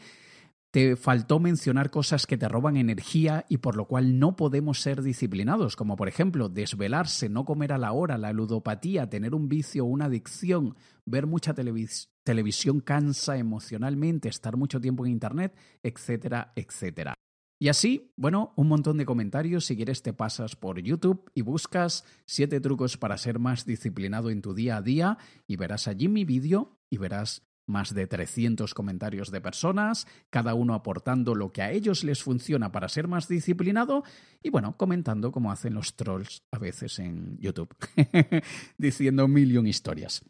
te 0.72 0.96
faltó 0.96 1.38
mencionar 1.38 1.90
cosas 1.90 2.26
que 2.26 2.38
te 2.38 2.48
roban 2.48 2.78
energía 2.78 3.44
y 3.50 3.58
por 3.58 3.76
lo 3.76 3.86
cual 3.86 4.18
no 4.18 4.36
podemos 4.36 4.80
ser 4.80 5.02
disciplinados, 5.02 5.76
como 5.76 5.96
por 5.96 6.08
ejemplo 6.08 6.48
desvelarse, 6.48 7.28
no 7.28 7.44
comer 7.44 7.74
a 7.74 7.78
la 7.78 7.92
hora, 7.92 8.16
la 8.16 8.32
ludopatía, 8.32 9.10
tener 9.10 9.34
un 9.34 9.50
vicio 9.50 9.84
una 9.84 10.06
adicción, 10.06 10.74
ver 11.04 11.26
mucha 11.26 11.54
televisión 11.54 12.80
cansa 12.80 13.36
emocionalmente, 13.36 14.30
estar 14.30 14.56
mucho 14.56 14.80
tiempo 14.80 15.04
en 15.04 15.12
Internet, 15.12 15.54
etcétera, 15.82 16.54
etcétera. 16.56 17.14
Y 17.60 17.68
así, 17.68 18.10
bueno, 18.16 18.54
un 18.56 18.68
montón 18.68 18.96
de 18.96 19.04
comentarios. 19.04 19.66
Si 19.66 19.76
quieres 19.76 20.02
te 20.02 20.14
pasas 20.14 20.56
por 20.56 20.80
YouTube 20.80 21.30
y 21.34 21.42
buscas 21.42 22.04
siete 22.24 22.60
trucos 22.60 22.96
para 22.96 23.18
ser 23.18 23.38
más 23.38 23.66
disciplinado 23.66 24.30
en 24.30 24.40
tu 24.40 24.54
día 24.54 24.78
a 24.78 24.82
día 24.82 25.18
y 25.46 25.56
verás 25.56 25.86
allí 25.86 26.08
mi 26.08 26.24
vídeo 26.24 26.78
y 26.90 26.96
verás 26.96 27.42
más 27.66 27.94
de 27.94 28.06
300 28.06 28.74
comentarios 28.74 29.30
de 29.30 29.40
personas, 29.40 30.06
cada 30.30 30.54
uno 30.54 30.74
aportando 30.74 31.34
lo 31.34 31.52
que 31.52 31.62
a 31.62 31.70
ellos 31.70 32.04
les 32.04 32.22
funciona 32.22 32.72
para 32.72 32.88
ser 32.88 33.08
más 33.08 33.28
disciplinado 33.28 34.04
y 34.42 34.50
bueno, 34.50 34.76
comentando 34.76 35.32
como 35.32 35.52
hacen 35.52 35.74
los 35.74 35.96
trolls 35.96 36.42
a 36.52 36.58
veces 36.58 36.98
en 36.98 37.38
YouTube, 37.38 37.74
diciendo 38.78 39.28
millón 39.28 39.66
historias. 39.66 40.22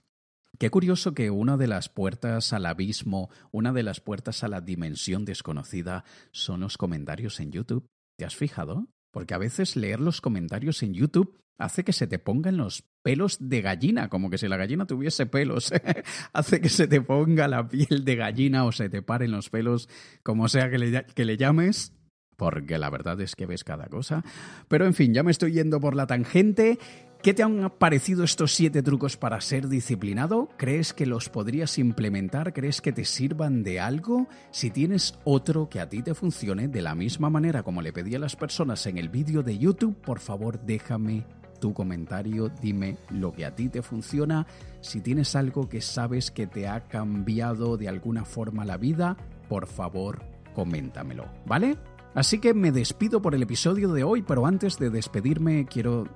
Qué 0.59 0.71
curioso 0.71 1.15
que 1.15 1.31
una 1.31 1.57
de 1.57 1.67
las 1.67 1.89
puertas 1.89 2.53
al 2.53 2.67
abismo, 2.67 3.31
una 3.51 3.73
de 3.73 3.83
las 3.83 4.01
puertas 4.01 4.45
a 4.45 4.49
la 4.49 4.61
dimensión 4.61 5.25
desconocida 5.25 6.05
son 6.31 6.61
los 6.61 6.77
comentarios 6.77 7.41
en 7.41 7.51
YouTube. 7.51 7.89
¿Te 8.19 8.27
has 8.27 8.37
fijado? 8.37 8.87
Porque 9.13 9.35
a 9.35 9.39
veces 9.39 9.77
leer 9.77 10.01
los 10.01 10.21
comentarios 10.21 10.83
en 10.83 10.95
YouTube 10.95 11.39
hace 11.59 11.85
que 11.85 11.93
se 11.93 12.07
te 12.07 12.19
pongan 12.19 12.57
los 12.57 12.85
pelos 13.03 13.37
de 13.41 13.63
gallina, 13.63 14.09
como 14.09 14.31
que 14.31 14.39
si 14.39 14.49
la 14.49 14.57
gallina 14.57 14.87
tuviese 14.87 15.27
pelos. 15.27 15.73
hace 16.33 16.61
que 16.61 16.69
se 16.69 16.89
te 16.89 17.01
ponga 17.01 17.47
la 17.47 17.69
piel 17.69 18.05
de 18.05 18.17
gallina 18.17 18.65
o 18.65 18.73
se 18.73 18.89
te 18.89 19.03
paren 19.03 19.31
los 19.31 19.51
pelos, 19.51 19.89
como 20.23 20.49
sea 20.49 20.71
que 20.71 20.79
le, 20.79 21.37
llames 21.37 21.93
porque 22.37 22.79
la 22.79 22.91
verdad 22.91 23.21
es 23.21 23.37
que 23.37 23.47
ves 23.47 23.63
cada 23.63 23.87
cosa. 23.87 24.25
Pero 24.67 24.85
en 24.87 24.95
fin, 24.95 25.15
ya 25.15 25.23
me 25.23 25.31
estoy 25.31 25.53
yendo 25.53 25.79
por 25.79 25.95
la 25.95 26.09
tangente. 26.09 26.81
¿Qué 27.23 27.35
te 27.35 27.45
han 27.45 27.71
parecido 27.79 28.25
estos 28.25 28.53
siete 28.53 28.83
trucos 28.83 29.17
para 29.17 29.41
ser 29.41 29.69
disciplinado? 29.69 30.49
¿Crees 30.57 30.93
que 30.93 31.07
los 31.07 31.29
podrías 31.29 31.79
implementar? 31.79 32.53
¿Crees 32.53 32.81
que 32.81 32.91
te 32.91 33.05
sirvan 33.05 33.63
de 33.63 33.79
algo? 33.79 34.27
Si 34.51 34.71
tienes 34.71 35.17
otro 35.23 35.69
que 35.69 35.79
a 35.79 35.89
ti 35.89 36.03
te 36.03 36.15
funcione 36.15 36.67
de 36.67 36.83
la 36.83 36.97
misma 36.97 37.31
manera 37.31 37.63
como 37.63 37.81
le 37.81 37.93
pedí 37.93 38.17
a 38.17 38.19
las 38.19 38.35
personas 38.35 38.85
en 38.87 38.99
el 38.99 39.09
vídeo 39.09 39.45
de 39.45 39.57
YouTube, 39.57 39.95
por 40.01 40.19
favor 40.19 40.61
déjame 40.63 41.25
tu 41.61 41.73
comentario, 41.73 42.49
dime 42.61 42.97
lo 43.11 43.33
que 43.33 43.47
a 43.47 43.55
ti 43.55 43.69
te 43.69 43.83
funciona. 43.83 44.45
Si 44.81 45.01
tienes 45.01 45.37
algo 45.37 45.69
que 45.69 45.81
sabes 45.81 46.33
que 46.33 46.49
te 46.49 46.67
ha 46.67 46.89
cambiado 46.89 47.77
de 47.77 47.89
alguna 47.89 48.25
forma 48.25 48.65
la 48.65 48.79
vida, 48.79 49.17
por 49.49 49.69
favor 49.69 50.25
coméntamelo, 50.55 51.27
¿vale? 51.47 51.77
Así 52.15 52.41
que 52.41 52.53
me 52.53 52.73
despido 52.73 53.23
por 53.23 53.35
el 53.35 53.43
episodio 53.43 53.93
de 53.93 54.05
hoy, 54.05 54.23
pero 54.23 54.47
antes 54.47 54.79
de 54.79 54.91
despedirme 54.91 55.65
quiero 55.65 56.07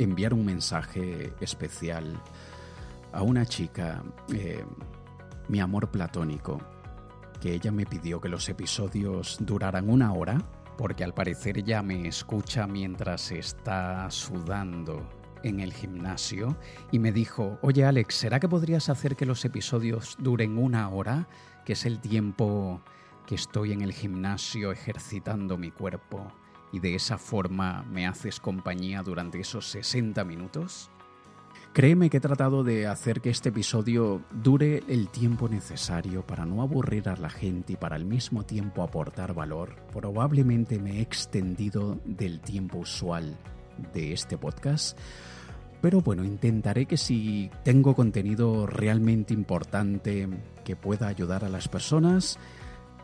enviar 0.00 0.34
un 0.34 0.44
mensaje 0.44 1.32
especial 1.40 2.20
a 3.12 3.22
una 3.22 3.46
chica, 3.46 4.02
eh, 4.32 4.64
mi 5.48 5.60
amor 5.60 5.92
platónico, 5.92 6.58
que 7.40 7.54
ella 7.54 7.70
me 7.70 7.86
pidió 7.86 8.20
que 8.20 8.28
los 8.28 8.48
episodios 8.48 9.36
duraran 9.40 9.88
una 9.88 10.12
hora, 10.12 10.38
porque 10.76 11.04
al 11.04 11.14
parecer 11.14 11.58
ella 11.58 11.82
me 11.82 12.08
escucha 12.08 12.66
mientras 12.66 13.30
está 13.30 14.10
sudando 14.10 15.08
en 15.44 15.60
el 15.60 15.72
gimnasio 15.72 16.56
y 16.90 16.98
me 16.98 17.12
dijo, 17.12 17.58
oye 17.62 17.84
Alex, 17.84 18.16
¿será 18.16 18.40
que 18.40 18.48
podrías 18.48 18.88
hacer 18.88 19.14
que 19.14 19.26
los 19.26 19.44
episodios 19.44 20.16
duren 20.18 20.58
una 20.58 20.88
hora? 20.88 21.28
Que 21.64 21.74
es 21.74 21.86
el 21.86 22.00
tiempo 22.00 22.80
que 23.26 23.34
estoy 23.34 23.72
en 23.72 23.82
el 23.82 23.92
gimnasio 23.92 24.72
ejercitando 24.72 25.56
mi 25.56 25.70
cuerpo 25.70 26.32
y 26.72 26.80
de 26.80 26.94
esa 26.94 27.18
forma 27.18 27.82
me 27.84 28.06
haces 28.06 28.40
compañía 28.40 29.02
durante 29.02 29.40
esos 29.40 29.68
60 29.70 30.24
minutos? 30.24 30.90
Créeme 31.72 32.08
que 32.08 32.18
he 32.18 32.20
tratado 32.20 32.62
de 32.62 32.86
hacer 32.86 33.20
que 33.20 33.30
este 33.30 33.48
episodio 33.48 34.22
dure 34.30 34.84
el 34.86 35.08
tiempo 35.08 35.48
necesario 35.48 36.24
para 36.24 36.46
no 36.46 36.62
aburrir 36.62 37.08
a 37.08 37.16
la 37.16 37.30
gente 37.30 37.72
y 37.72 37.76
para 37.76 37.96
al 37.96 38.04
mismo 38.04 38.44
tiempo 38.44 38.82
aportar 38.82 39.34
valor. 39.34 39.74
Probablemente 39.92 40.78
me 40.78 40.98
he 40.98 41.00
extendido 41.00 41.98
del 42.04 42.40
tiempo 42.40 42.78
usual 42.78 43.36
de 43.92 44.12
este 44.12 44.38
podcast. 44.38 44.96
Pero 45.80 46.00
bueno, 46.00 46.24
intentaré 46.24 46.86
que 46.86 46.96
si 46.96 47.50
tengo 47.64 47.96
contenido 47.96 48.66
realmente 48.66 49.34
importante 49.34 50.28
que 50.64 50.76
pueda 50.76 51.08
ayudar 51.08 51.44
a 51.44 51.48
las 51.48 51.68
personas, 51.68 52.38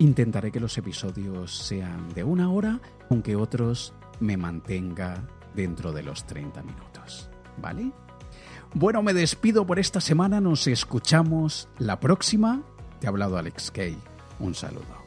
Intentaré 0.00 0.50
que 0.50 0.60
los 0.60 0.78
episodios 0.78 1.54
sean 1.54 2.08
de 2.14 2.24
una 2.24 2.50
hora, 2.50 2.80
aunque 3.10 3.36
otros 3.36 3.92
me 4.18 4.38
mantenga 4.38 5.26
dentro 5.54 5.92
de 5.92 6.02
los 6.02 6.26
30 6.26 6.62
minutos. 6.62 7.28
¿Vale? 7.58 7.92
Bueno, 8.72 9.02
me 9.02 9.12
despido 9.12 9.66
por 9.66 9.78
esta 9.78 10.00
semana. 10.00 10.40
Nos 10.40 10.66
escuchamos 10.66 11.68
la 11.78 12.00
próxima. 12.00 12.62
Te 12.98 13.08
ha 13.08 13.10
hablado 13.10 13.36
Alex 13.36 13.70
Kay. 13.70 13.98
Un 14.38 14.54
saludo. 14.54 14.99